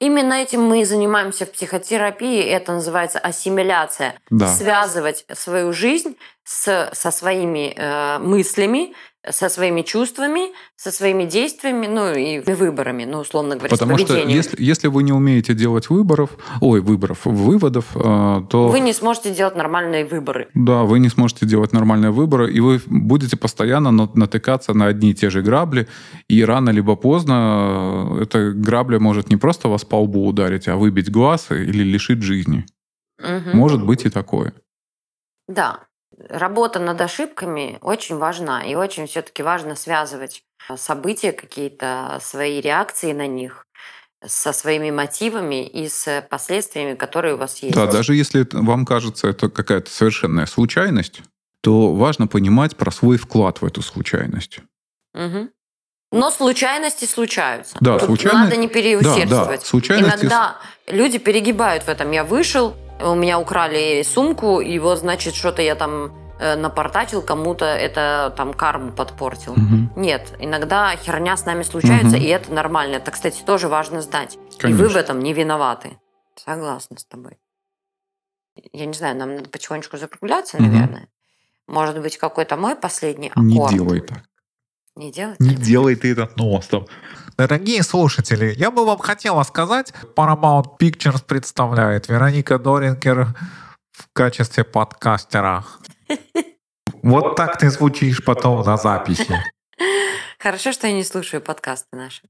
[0.00, 2.40] Именно этим мы и занимаемся в психотерапии.
[2.42, 4.14] Это называется ассимиляция.
[4.30, 4.46] Да.
[4.48, 8.94] Связывать свою жизнь с, со своими э, мыслями,
[9.28, 14.16] со своими чувствами, со своими действиями, ну и выборами, ну, условно говоря, Потому с что
[14.16, 16.30] если, если вы не умеете делать выборов,
[16.60, 18.68] ой, выборов, выводов, э, то...
[18.68, 20.48] Вы не сможете делать нормальные выборы.
[20.54, 25.10] Да, вы не сможете делать нормальные выборы, и вы будете постоянно на- натыкаться на одни
[25.10, 25.86] и те же грабли,
[26.28, 30.76] и рано либо поздно э, эта грабля может не просто вас по лбу ударить, а
[30.76, 32.64] выбить глаз или лишить жизни.
[33.18, 33.50] Мгм.
[33.54, 34.54] Может быть и такое.
[35.46, 35.80] Да,
[36.28, 40.42] работа над ошибками очень важна, и очень все-таки важно связывать
[40.76, 43.66] события какие-то, свои реакции на них
[44.26, 47.74] со своими мотивами и с последствиями, которые у вас есть.
[47.74, 51.22] Да, даже если вам кажется это какая-то совершенная случайность,
[51.62, 54.60] то важно понимать про свой вклад в эту случайность.
[55.14, 55.50] Мгм.
[56.12, 57.76] Но случайности случаются.
[57.80, 59.30] Да, Тут случайно- надо не переусердствовать.
[59.30, 60.56] Да, да, случайности- Иногда
[60.86, 62.10] люди перегибают в этом.
[62.10, 67.64] Я вышел, у меня украли сумку, и вот, значит, что-то я там э, напортачил, кому-то
[67.66, 69.54] это там карму подпортил.
[69.56, 69.92] Мгм.
[69.96, 72.24] Нет, иногда херня с нами случается, Мгм.
[72.24, 72.96] и это нормально.
[72.96, 74.36] Это, кстати, тоже важно знать.
[74.36, 74.84] И Конечно.
[74.84, 75.98] вы в этом не виноваты.
[76.36, 77.38] Согласна с тобой.
[78.72, 80.72] Я не знаю, нам надо потихонечку закругляться, Мгм.
[80.72, 81.08] наверное.
[81.66, 83.74] Может быть, какой-то мой последний Не аккорд.
[83.74, 84.22] делай так.
[84.96, 85.38] Не делать?
[85.40, 86.86] Не делай ты этот носом.
[87.40, 93.28] Дорогие слушатели, я бы вам хотела сказать, Paramount Pictures представляет Вероника Дорингер
[93.92, 95.64] в качестве подкастера.
[97.02, 99.42] Вот так ты звучишь потом на записи.
[100.38, 102.20] Хорошо, что я не слушаю подкасты наши.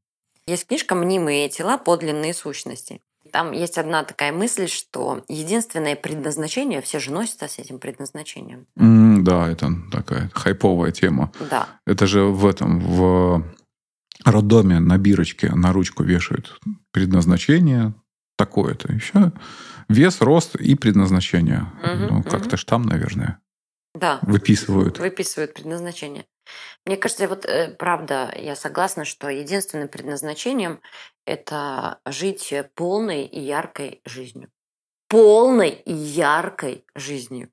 [0.47, 1.77] Есть книжка «Мнимые тела.
[1.77, 3.01] Подлинные сущности».
[3.33, 8.67] Там есть одна такая мысль, что единственное предназначение, все же носятся с этим предназначением.
[8.79, 11.33] М, Да, это такая хайповая тема.
[11.51, 11.67] Да.
[11.85, 13.45] Это же в этом, в
[14.25, 16.59] роддоме на бирочке на ручку вешают
[16.93, 17.95] предназначение
[18.37, 18.93] такое-то.
[18.93, 19.33] Еще
[19.89, 21.67] вес, рост и предназначение.
[21.83, 23.41] Мгм, ну, как-то ж там, наверное,
[23.95, 24.19] Да.
[24.23, 24.99] выписывают.
[24.99, 26.27] Выписывают предназначение.
[26.87, 30.81] Мне кажется, вот э, правда, я согласна, что единственным предназначением
[31.27, 34.51] это жить полной и яркой жизнью.
[35.09, 37.51] Полной и яркой жизнью.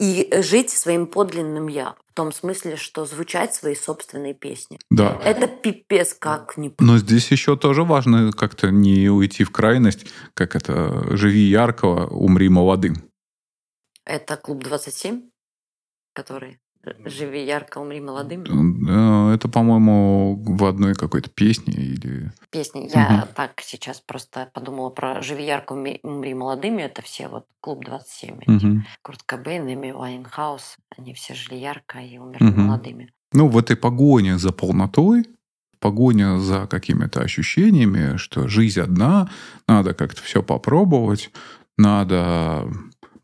[0.00, 1.94] И жить своим подлинным я.
[2.14, 4.78] В том смысле, что звучать свои собственные песни.
[4.88, 5.20] Да.
[5.24, 6.72] Это пипец как не...
[6.78, 12.48] Но здесь еще тоже важно как-то не уйти в крайность, как это «живи ярко, умри
[12.48, 13.10] молодым».
[14.04, 15.28] Это клуб 27,
[16.12, 16.60] который
[17.04, 18.44] «Живи ярко, умри молодым».
[18.88, 22.32] Э, Это, по-моему, в одной какой-то песне или...
[22.50, 22.88] Песни.
[22.92, 23.28] Я Мгм.
[23.34, 26.82] так сейчас просто подумала про «Живи ярко, умри молодыми».
[26.82, 28.38] Это все вот клуб 27.
[28.40, 28.50] эти.
[28.50, 28.84] Мгм.
[29.02, 30.76] Курт Кобейн, Эми Уайнхаус.
[30.98, 32.62] Они все жили ярко и умерли Мгм.
[32.62, 33.10] молодыми.
[33.32, 35.24] Ну, в этой погоне за полнотой,
[35.80, 39.28] погоня за какими-то ощущениями, что жизнь одна,
[39.66, 41.30] надо как-то все попробовать,
[41.76, 42.68] надо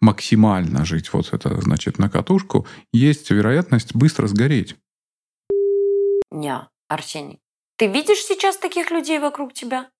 [0.00, 4.76] максимально жить вот это, значит, на катушку, есть вероятность быстро сгореть.
[6.30, 7.40] Ня, Арсений.
[7.76, 9.90] Ты видишь сейчас таких людей вокруг тебя?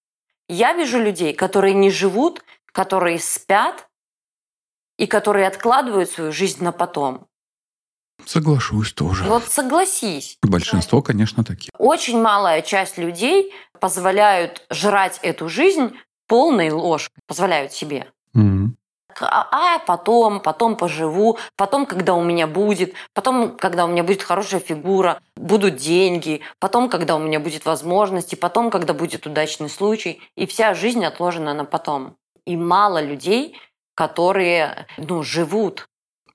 [0.49, 2.43] Я вижу людей, которые не живут,
[2.73, 3.89] которые спят
[4.99, 7.27] и которые откладывают свою жизнь на потом.
[8.27, 9.25] Соглашусь тоже.
[9.25, 10.39] Вот согласись.
[10.43, 11.71] Большинство, конечно, такие.
[11.79, 15.97] Очень малая часть людей позволяют жрать эту жизнь
[16.27, 17.21] полной ложкой.
[17.27, 18.13] Позволяют себе.
[18.35, 18.77] Мгм.
[19.23, 24.23] А, а потом, потом поживу, потом, когда у меня будет, потом, когда у меня будет
[24.23, 30.21] хорошая фигура, будут деньги, потом, когда у меня будет возможности, потом, когда будет удачный случай.
[30.37, 32.17] И вся жизнь отложена на потом.
[32.47, 33.57] И мало людей,
[33.95, 35.87] которые ну, живут.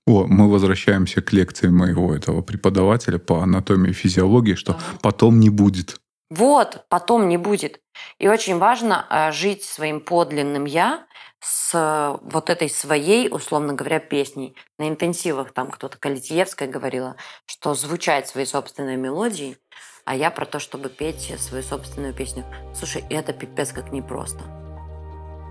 [0.08, 5.50] О, мы возвращаемся к лекции моего этого преподавателя по анатомии и физиологии, что потом не
[5.50, 6.00] будет.
[6.30, 7.80] Вот, потом не будет.
[8.20, 11.06] И очень важно э, жить своим подлинным «я»
[11.46, 14.56] с э, вот этой своей, условно говоря, песней.
[14.80, 19.58] На интенсивах там кто-то, Калитьевская говорила, что звучать своей собственной мелодией,
[20.06, 22.46] а я про то, чтобы петь свою собственную песню.
[22.74, 24.44] Слушай, это пипец как непросто.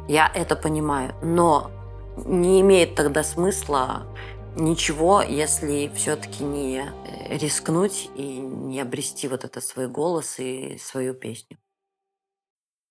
[0.09, 1.71] Я это понимаю, но
[2.17, 4.05] не имеет тогда смысла
[4.57, 11.15] ничего, если все-таки не э, рискнуть и не обрести вот этот свой голос и свою
[11.15, 11.57] песню.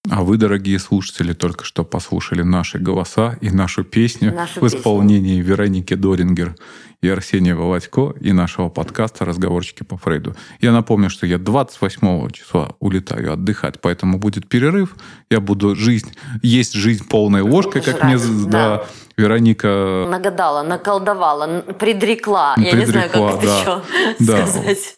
[0.09, 4.79] А вы, дорогие слушатели, только что послушали наши голоса и нашу песню Нашу в песню.
[4.79, 6.55] исполнении Вероники Дорингер
[7.01, 10.35] и Арсения Володько и нашего подкаста «Разговорчики по Фрейду».
[10.59, 14.93] Я напомню, что я 28 числа улетаю отдыхать, поэтому будет перерыв.
[15.29, 18.85] Я буду жизнь, есть жизнь полной ложкой, как мне да, да.
[19.15, 22.55] Вероника Нагадала, наколдовала, н- предрекла.
[22.57, 23.59] Я не знаю, как Предрекла, это да.
[23.59, 23.81] еще
[24.19, 24.47] Да.
[24.47, 24.95] сказать.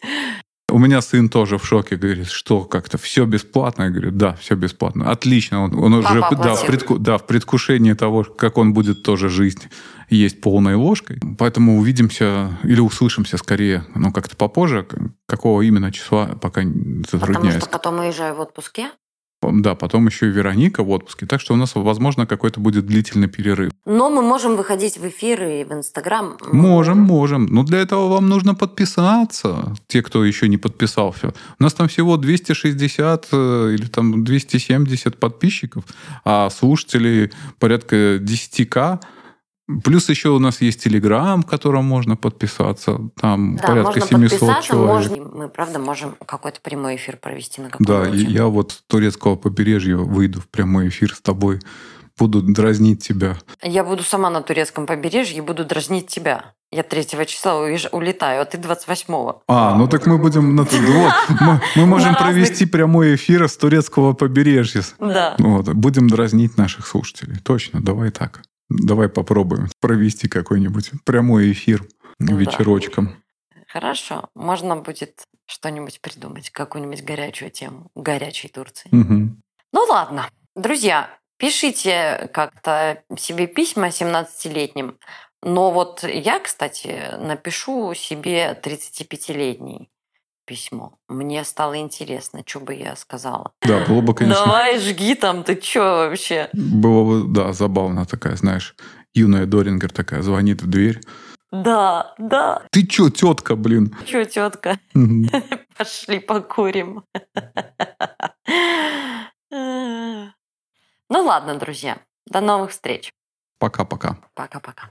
[0.68, 3.84] У меня сын тоже в шоке, говорит, что как-то все бесплатно.
[3.84, 5.10] Я говорю, да, все бесплатно.
[5.10, 5.62] Отлично.
[5.62, 9.62] Он, он уже да, в предку- да, в предвкушении того, как он будет тоже жизнь
[10.10, 11.20] есть полной ложкой.
[11.38, 14.86] Поэтому увидимся или услышимся скорее, ну, как-то попозже.
[15.26, 17.62] Какого именно числа, пока не Потому затрудняюсь.
[17.62, 18.90] что потом уезжаю в отпуске.
[19.52, 21.26] Да, потом еще и Вероника в отпуске.
[21.26, 23.72] Так что у нас, возможно, какой-то будет длительный перерыв.
[23.84, 26.36] Но мы можем выходить в эфиры и в Инстаграм.
[26.52, 27.46] Можем, можем.
[27.46, 29.74] Но для этого вам нужно подписаться.
[29.86, 31.34] Те, кто еще не подписался.
[31.58, 35.84] У нас там всего 260 э, или там 270 подписчиков,
[36.24, 39.00] а слушателей порядка 10к.
[39.82, 43.00] Плюс еще у нас есть Телеграм, в котором можно подписаться.
[43.20, 45.10] Там Да, порядка можно 700 подписаться, человек.
[45.10, 45.24] можно.
[45.36, 49.34] Мы, правда, можем какой-то прямой эфир провести на Да, каком-то и я вот с турецкого
[49.36, 51.60] побережья выйду в прямой эфир с тобой.
[52.18, 53.36] Буду дразнить тебя.
[53.62, 56.54] Я буду сама на турецком побережье и буду дразнить тебя.
[56.72, 59.42] Я 3 числа уезж- улетаю, а ты 28-го.
[59.48, 60.56] А, ну так мы будем...
[60.56, 64.82] на- Вот, мы, мы можем На разных- провести прямой эфир с турецкого побережья.
[64.98, 65.34] Да.
[65.38, 67.36] Вот, будем дразнить наших слушателей.
[67.44, 68.42] Точно, давай так.
[68.68, 71.86] Давай попробуем провести какой-нибудь прямой эфир
[72.18, 72.34] Ну да.
[72.34, 73.22] вечерочком.
[73.68, 74.28] Хорошо.
[74.34, 78.88] Можно будет что-нибудь придумать, какую-нибудь горячую тему горячей Турции.
[78.90, 79.42] Мгм.
[79.72, 80.28] Ну ладно.
[80.54, 84.98] Друзья, пишите как-то себе письма 17-летним.
[85.42, 89.90] Но вот я, кстати, напишу себе 35-летний
[90.46, 90.98] письмо.
[91.08, 93.52] Мне стало интересно, что бы я сказала.
[93.62, 96.48] Да, было бы, конечно, Давай, жги там, ты чё вообще?
[96.54, 98.74] было бы, да, забавно такая, знаешь,
[99.14, 101.00] юная Дорингер такая звонит в дверь.
[101.52, 102.62] Да, да.
[102.70, 103.94] Ты чё, тетка, блин?
[104.06, 104.78] Чё, тетка?
[105.76, 107.04] Пошли покурим.
[111.08, 111.98] Ну ладно, друзья.
[112.26, 113.12] До новых встреч.
[113.60, 114.18] Пока-пока.
[114.34, 114.90] Пока-пока.